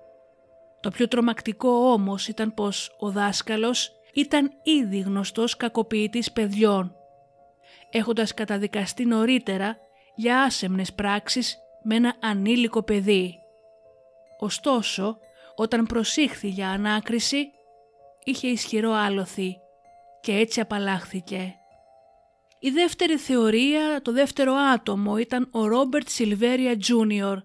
Το 0.79 0.89
πιο 0.89 1.07
τρομακτικό 1.07 1.69
όμως 1.69 2.27
ήταν 2.27 2.53
πως 2.53 2.95
ο 2.99 3.11
δάσκαλος 3.11 3.91
ήταν 4.13 4.51
ήδη 4.63 4.99
γνωστός 4.99 5.57
κακοποιητής 5.57 6.31
παιδιών, 6.31 6.95
έχοντας 7.89 8.33
καταδικαστεί 8.33 9.05
νωρίτερα 9.05 9.77
για 10.15 10.41
άσεμνες 10.41 10.93
πράξεις 10.93 11.57
με 11.83 11.95
ένα 11.95 12.15
ανήλικο 12.19 12.83
παιδί. 12.83 13.39
Ωστόσο, 14.39 15.17
όταν 15.55 15.85
προσήχθη 15.85 16.47
για 16.47 16.69
ανάκριση, 16.69 17.51
είχε 18.23 18.47
ισχυρό 18.47 18.91
άλοθη 18.91 19.57
και 20.21 20.35
έτσι 20.35 20.59
απαλλάχθηκε. 20.59 21.57
Η 22.65 22.69
δεύτερη 22.69 23.17
θεωρία, 23.17 24.01
το 24.01 24.11
δεύτερο 24.11 24.53
άτομο 24.53 25.17
ήταν 25.17 25.47
ο 25.51 25.65
Ρόμπερτ 25.65 26.09
Σιλβέρια 26.09 26.77
Τζούνιορ, 26.77 27.41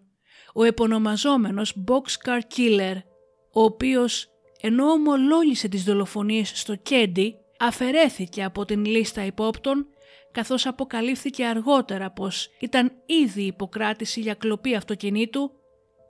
ο 0.54 0.64
επωνομαζόμενος 0.64 1.84
Boxcar 1.88 2.40
Killer, 2.56 2.94
ο 3.52 3.62
οποίος 3.62 4.28
ενώ 4.60 4.90
ομολόγησε 4.90 5.68
τις 5.68 5.84
δολοφονίες 5.84 6.52
στο 6.54 6.74
Κέντι, 6.74 7.34
αφαιρέθηκε 7.58 8.44
από 8.44 8.64
την 8.64 8.84
λίστα 8.84 9.24
υπόπτων 9.24 9.86
καθώς 10.32 10.66
αποκαλύφθηκε 10.66 11.44
αργότερα 11.44 12.10
πως 12.10 12.48
ήταν 12.60 12.92
ήδη 13.06 13.42
υποκράτηση 13.42 14.20
για 14.20 14.34
κλοπή 14.34 14.74
αυτοκινήτου 14.74 15.50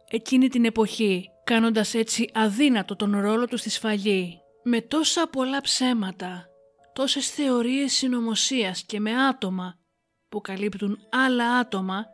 εκείνη 0.08 0.48
την 0.48 0.64
εποχή, 0.64 1.30
κάνοντας 1.44 1.94
έτσι 1.94 2.30
αδύνατο 2.34 2.96
τον 2.96 3.20
ρόλο 3.20 3.46
του 3.46 3.56
στη 3.56 3.70
σφαγή. 3.70 4.40
Με 4.62 4.80
τόσα 4.80 5.28
πολλά 5.32 5.60
ψέματα, 5.60 6.47
τόσες 6.98 7.30
θεωρίες 7.30 7.92
συνωμοσίας 7.92 8.82
και 8.82 9.00
με 9.00 9.26
άτομα 9.26 9.78
που 10.28 10.40
καλύπτουν 10.40 10.98
άλλα 11.10 11.54
άτομα, 11.54 12.06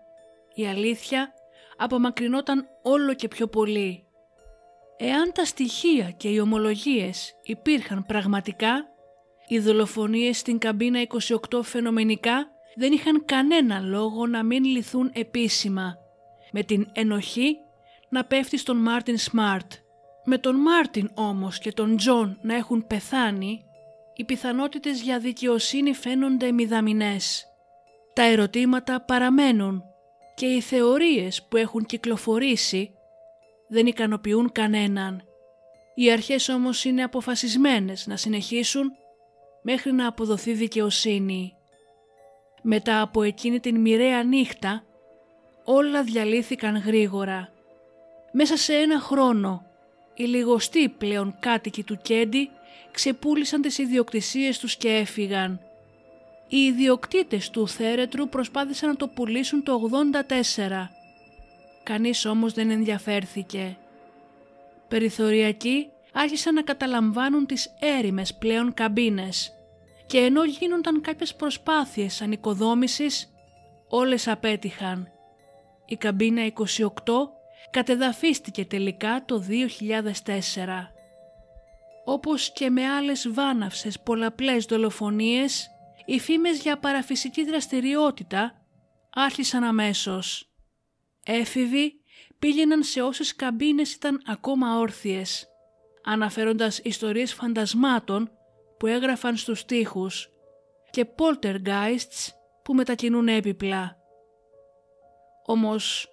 η 0.55 0.67
αλήθεια 0.67 1.33
απομακρυνόταν 1.77 2.67
όλο 2.83 3.15
και 3.15 3.29
πιο 3.29 3.47
πολύ. 3.47 4.05
Εάν 4.97 5.33
τα 5.35 5.45
στοιχεία 5.45 6.11
και 6.11 6.29
οι 6.29 6.39
ομολογίες 6.39 7.33
υπήρχαν 7.43 8.05
πραγματικά, 8.07 8.85
οι 9.49 9.59
δολοφονίες 9.59 10.39
στην 10.39 10.59
καμπίνα 10.59 11.07
28 11.51 11.61
φαινομενικά 11.63 12.47
δεν 12.75 12.93
είχαν 12.93 13.25
κανένα 13.25 13.81
λόγο 13.81 14.27
να 14.27 14.43
μην 14.43 14.65
λυθούν 14.65 15.11
επίσημα, 15.15 15.95
με 16.53 16.63
την 16.63 16.89
ενοχή 16.93 17.57
να 18.09 18.25
πέφτει 18.25 18.59
στον 18.59 18.77
Μάρτιν 18.77 19.19
Σμαρτ. 19.19 19.73
Με 20.25 20.39
τον 20.39 20.57
Μάρτιν 20.57 21.11
όμως 21.15 21.59
και 21.59 21.73
τον 21.73 21.97
Τζον 21.97 22.39
να 22.43 22.55
έχουν 22.55 22.87
πεθάνει, 22.87 23.65
οι 24.17 24.25
πιθανότητες 24.25 25.01
για 25.01 25.19
δικαιοσύνη 25.19 25.95
φαίνονται 25.95 26.53
μηδαμινές. 26.53 27.47
Τα 28.13 28.23
ερωτήματα 28.23 29.01
παραμένουν 29.01 29.83
και 30.35 30.47
οι 30.47 30.61
θεωρίες 30.61 31.43
που 31.43 31.57
έχουν 31.57 31.85
κυκλοφορήσει 31.85 32.95
δεν 33.69 33.87
ικανοποιούν 33.87 34.53
κανέναν. 34.53 35.23
Οι 35.95 36.11
αρχές 36.11 36.49
όμως 36.49 36.85
είναι 36.85 37.03
αποφασισμένες 37.03 38.07
να 38.07 38.17
συνεχίσουν 38.17 38.93
μέχρι 39.63 39.93
να 39.93 40.07
αποδοθεί 40.07 40.53
δικαιοσύνη. 40.53 41.57
Μετά 42.63 43.01
από 43.01 43.23
εκείνη 43.23 43.61
την 43.61 43.81
μοιραία 43.81 44.23
νύχτα, 44.23 44.85
όλα 45.65 46.03
διαλύθηκαν 46.03 46.77
γρήγορα. 46.77 47.53
Μέσα 48.33 48.57
σε 48.57 48.75
ένα 48.75 49.01
χρόνο, 49.01 49.67
οι 50.15 50.25
λιγοστοί 50.25 50.89
πλέον 50.89 51.37
κάτοικοι 51.41 51.83
του 51.83 51.99
Κέντι 52.03 52.51
ξεπούλησαν 52.91 53.61
τις 53.61 53.79
ιδιοκτησίες 53.79 54.59
τους 54.59 54.77
και 54.77 54.89
έφυγαν. 54.89 55.61
Οι 56.49 56.57
ιδιοκτήτες 56.57 57.51
του 57.51 57.69
θέρετρου 57.69 58.29
προσπάθησαν 58.29 58.89
να 58.89 58.97
το 58.97 59.09
πουλήσουν 59.09 59.63
το 59.63 59.73
84. 59.73 60.91
Κανείς 61.83 62.25
όμως 62.25 62.53
δεν 62.53 62.71
ενδιαφέρθηκε. 62.71 63.77
Περιθωριακοί 64.89 65.89
άρχισαν 66.13 66.55
να 66.55 66.63
καταλαμβάνουν 66.63 67.47
τις 67.47 67.75
έρημες 67.81 68.35
πλέον 68.35 68.75
καμπίνες 68.75 69.53
και 70.07 70.19
ενώ 70.19 70.45
γίνονταν 70.45 71.01
κάποιες 71.01 71.35
προσπάθειες 71.35 72.23
ανοικοδόμησης, 72.23 73.33
όλες 73.89 74.29
απέτυχαν. 74.29 75.09
Η 75.87 75.97
καμπίνα 75.97 76.45
28 76.45 77.31
κατεδαφίστηκε 77.71 78.65
τελικά 78.65 79.23
το 79.27 79.39
2004. 79.39 80.94
Όπως 82.05 82.53
και 82.53 82.71
με 82.71 82.87
άλλες 82.87 83.29
βάναυσες 83.33 84.01
πολλαπλές 84.01 84.65
δολοφονίες, 84.65 85.69
οι 86.05 86.21
φήμες 86.21 86.61
για 86.61 86.79
παραφυσική 86.79 87.45
δραστηριότητα 87.45 88.65
άρχισαν 89.15 89.65
αμέσως. 89.65 90.49
έφηβοι 91.25 92.01
πήγαιναν 92.39 92.83
σε 92.83 93.03
όσες 93.03 93.37
καμπίνες 93.37 93.95
ήταν 93.95 94.23
ακόμα 94.27 94.79
όρθιες, 94.79 95.49
αναφέροντας 96.05 96.79
ιστορίες 96.79 97.35
φαντασμάτων 97.35 98.31
που 98.79 98.87
έγραφαν 98.87 99.37
στους 99.37 99.65
τοίχους 99.65 100.29
και 100.91 101.07
poltergeists 101.17 102.33
που 102.65 102.75
μετακινούν 102.75 103.29
έπιπλα. 103.29 103.97
Όμως 105.47 106.09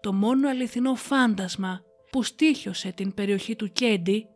το 0.00 0.12
μόνο 0.12 0.48
αληθινό 0.48 0.94
φάντασμα 0.94 1.82
που 2.10 2.22
στήχιωσε 2.22 2.92
την 2.92 3.14
περιοχή 3.14 3.56
του 3.56 3.72
Κέντι 3.72 4.28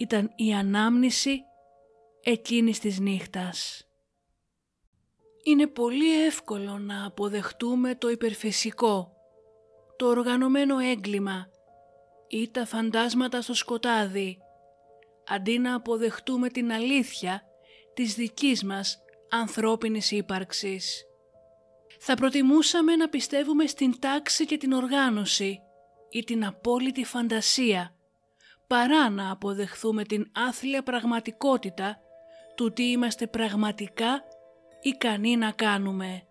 ήταν 0.00 0.32
η 0.36 0.54
ανάμνηση 0.54 1.40
εκείνης 2.22 2.78
της 2.78 2.98
νύχτας. 2.98 3.84
Είναι 5.44 5.66
πολύ 5.66 6.24
εύκολο 6.24 6.78
να 6.78 7.06
αποδεχτούμε 7.06 7.94
το 7.94 8.08
υπερφυσικό, 8.08 9.12
το 9.96 10.06
οργανωμένο 10.06 10.78
έγκλημα 10.78 11.46
ή 12.28 12.50
τα 12.50 12.66
φαντάσματα 12.66 13.42
στο 13.42 13.54
σκοτάδι, 13.54 14.38
αντί 15.28 15.58
να 15.58 15.74
αποδεχτούμε 15.74 16.48
την 16.48 16.72
αλήθεια 16.72 17.42
της 17.94 18.14
δικής 18.14 18.64
μας 18.64 18.98
ανθρώπινης 19.30 20.10
ύπαρξης. 20.10 21.04
Θα 21.98 22.14
προτιμούσαμε 22.14 22.96
να 22.96 23.08
πιστεύουμε 23.08 23.66
στην 23.66 23.98
τάξη 24.00 24.44
και 24.46 24.56
την 24.56 24.72
οργάνωση 24.72 25.60
ή 26.10 26.24
την 26.24 26.44
απόλυτη 26.44 27.04
φαντασία, 27.04 27.94
παρά 28.70 29.10
να 29.10 29.30
αποδεχθούμε 29.30 30.04
την 30.04 30.30
άθλια 30.48 30.82
πραγματικότητα 30.82 32.00
του 32.54 32.72
τι 32.72 32.90
είμαστε 32.90 33.26
πραγματικά 33.26 34.24
ικανοί 34.80 35.36
να 35.36 35.50
κάνουμε. 35.50 36.22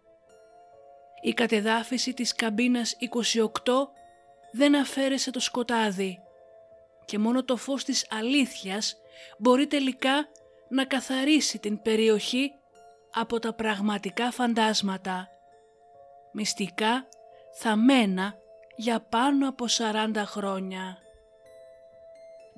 Η 1.21 1.33
κατεδάφιση 1.33 2.13
της 2.13 2.35
καμπίνας 2.35 2.95
28 3.63 3.73
δεν 4.51 4.75
αφαίρεσε 4.75 5.31
το 5.31 5.39
σκοτάδι 5.39 6.19
και 7.05 7.17
μόνο 7.17 7.43
το 7.43 7.55
φως 7.55 7.83
της 7.83 8.07
αλήθειας 8.09 8.97
μπορεί 9.37 9.67
τελικά 9.67 10.27
να 10.69 10.85
καθαρίσει 10.85 11.59
την 11.59 11.81
περιοχή 11.81 12.51
από 13.13 13.39
τα 13.39 13.53
πραγματικά 13.53 14.31
φαντάσματα. 14.31 15.27
Μυστικά 16.31 17.07
θα 17.53 17.75
μένα 17.75 18.35
για 18.75 18.99
πάνω 18.99 19.49
από 19.49 19.65
40 19.67 20.23
χρόνια. 20.25 20.97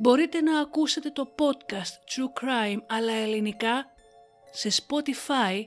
Μπορείτε 0.02 0.42
να 0.42 0.60
ακούσετε 0.60 1.10
το 1.10 1.36
podcast 1.40 2.16
True 2.16 2.44
Crime 2.44 2.78
αλλά 2.88 3.14
ελληνικά 3.14 3.86
σε 4.52 4.70
Spotify, 4.70 5.66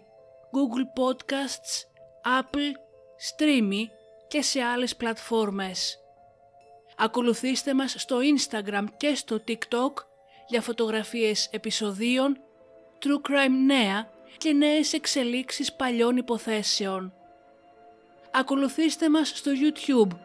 Google 0.55 1.03
Podcasts, 1.03 1.85
Apple, 2.41 2.73
Streamy 3.31 3.83
και 4.29 4.43
σε 4.43 4.63
άλλες 4.63 4.97
πλατφόρμες. 4.97 5.99
Ακολουθήστε 6.97 7.75
μας 7.75 7.95
στο 7.99 8.19
Instagram 8.37 8.85
και 8.97 9.15
στο 9.15 9.43
TikTok 9.49 9.93
για 10.49 10.61
φωτογραφίες 10.61 11.49
επεισοδίων, 11.51 12.41
True 13.05 13.31
Crime 13.31 13.65
νέα 13.67 14.11
και 14.39 14.53
νέες 14.53 14.93
εξελίξεις 14.93 15.73
παλιών 15.73 16.17
υποθέσεων. 16.17 17.13
Ακολουθήστε 18.31 19.11
μας 19.11 19.29
στο 19.29 19.51
YouTube, 19.55 20.17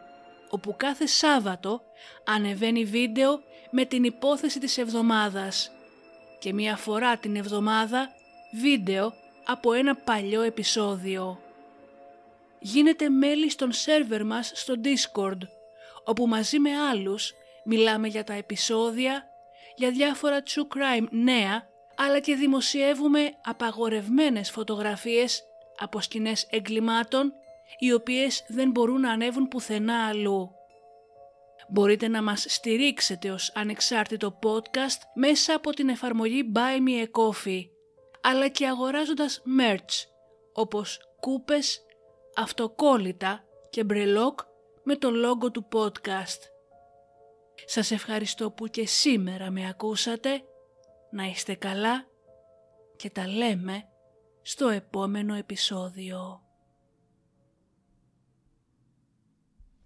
όπου 0.50 0.74
κάθε 0.76 1.06
Σάββατο 1.06 1.82
ανεβαίνει 2.24 2.84
βίντεο 2.84 3.42
με 3.70 3.84
την 3.84 4.04
υπόθεση 4.04 4.60
της 4.60 4.78
εβδομάδας 4.78 5.70
και 6.38 6.52
μία 6.52 6.76
φορά 6.76 7.16
την 7.16 7.36
εβδομάδα 7.36 8.08
βίντεο 8.52 9.12
από 9.44 9.72
ένα 9.72 9.94
παλιό 9.96 10.42
επεισόδιο. 10.42 11.40
Γίνετε 12.58 13.08
μέλη 13.08 13.50
στον 13.50 13.72
σερβερ 13.72 14.24
μας 14.24 14.52
στο 14.54 14.74
Discord, 14.84 15.38
όπου 16.04 16.26
μαζί 16.26 16.58
με 16.58 16.70
άλλους 16.90 17.32
μιλάμε 17.64 18.08
για 18.08 18.24
τα 18.24 18.32
επεισόδια, 18.32 19.24
για 19.76 19.90
διάφορα 19.90 20.42
true 20.42 20.76
crime 20.76 21.06
νέα, 21.10 21.68
αλλά 21.96 22.20
και 22.20 22.34
δημοσιεύουμε 22.34 23.30
απαγορευμένες 23.44 24.50
φωτογραφίες 24.50 25.42
από 25.78 26.00
σκηνές 26.00 26.46
εγκλημάτων, 26.50 27.32
οι 27.78 27.92
οποίες 27.92 28.44
δεν 28.48 28.70
μπορούν 28.70 29.00
να 29.00 29.10
ανέβουν 29.10 29.48
πουθενά 29.48 30.06
αλλού. 30.06 30.59
Μπορείτε 31.68 32.08
να 32.08 32.22
μας 32.22 32.44
στηρίξετε 32.48 33.30
ως 33.30 33.52
ανεξάρτητο 33.54 34.38
podcast 34.42 35.00
μέσα 35.14 35.54
από 35.54 35.70
την 35.70 35.88
εφαρμογή 35.88 36.52
Buy 36.54 36.88
Me 36.88 37.04
a 37.04 37.06
Coffee 37.20 37.62
αλλά 38.20 38.48
και 38.48 38.66
αγοράζοντας 38.66 39.42
merch 39.60 40.06
όπως 40.52 41.00
κούπες, 41.20 41.82
αυτοκόλλητα 42.36 43.44
και 43.70 43.84
μπρελόκ 43.84 44.40
με 44.82 44.96
το 44.96 45.10
λόγο 45.10 45.50
του 45.50 45.68
podcast. 45.72 46.40
Σας 47.64 47.90
ευχαριστώ 47.90 48.50
που 48.50 48.66
και 48.66 48.86
σήμερα 48.86 49.50
με 49.50 49.68
ακούσατε, 49.68 50.42
να 51.10 51.24
είστε 51.24 51.54
καλά 51.54 52.06
και 52.96 53.10
τα 53.10 53.26
λέμε 53.26 53.84
στο 54.42 54.68
επόμενο 54.68 55.34
επεισόδιο. 55.34 56.49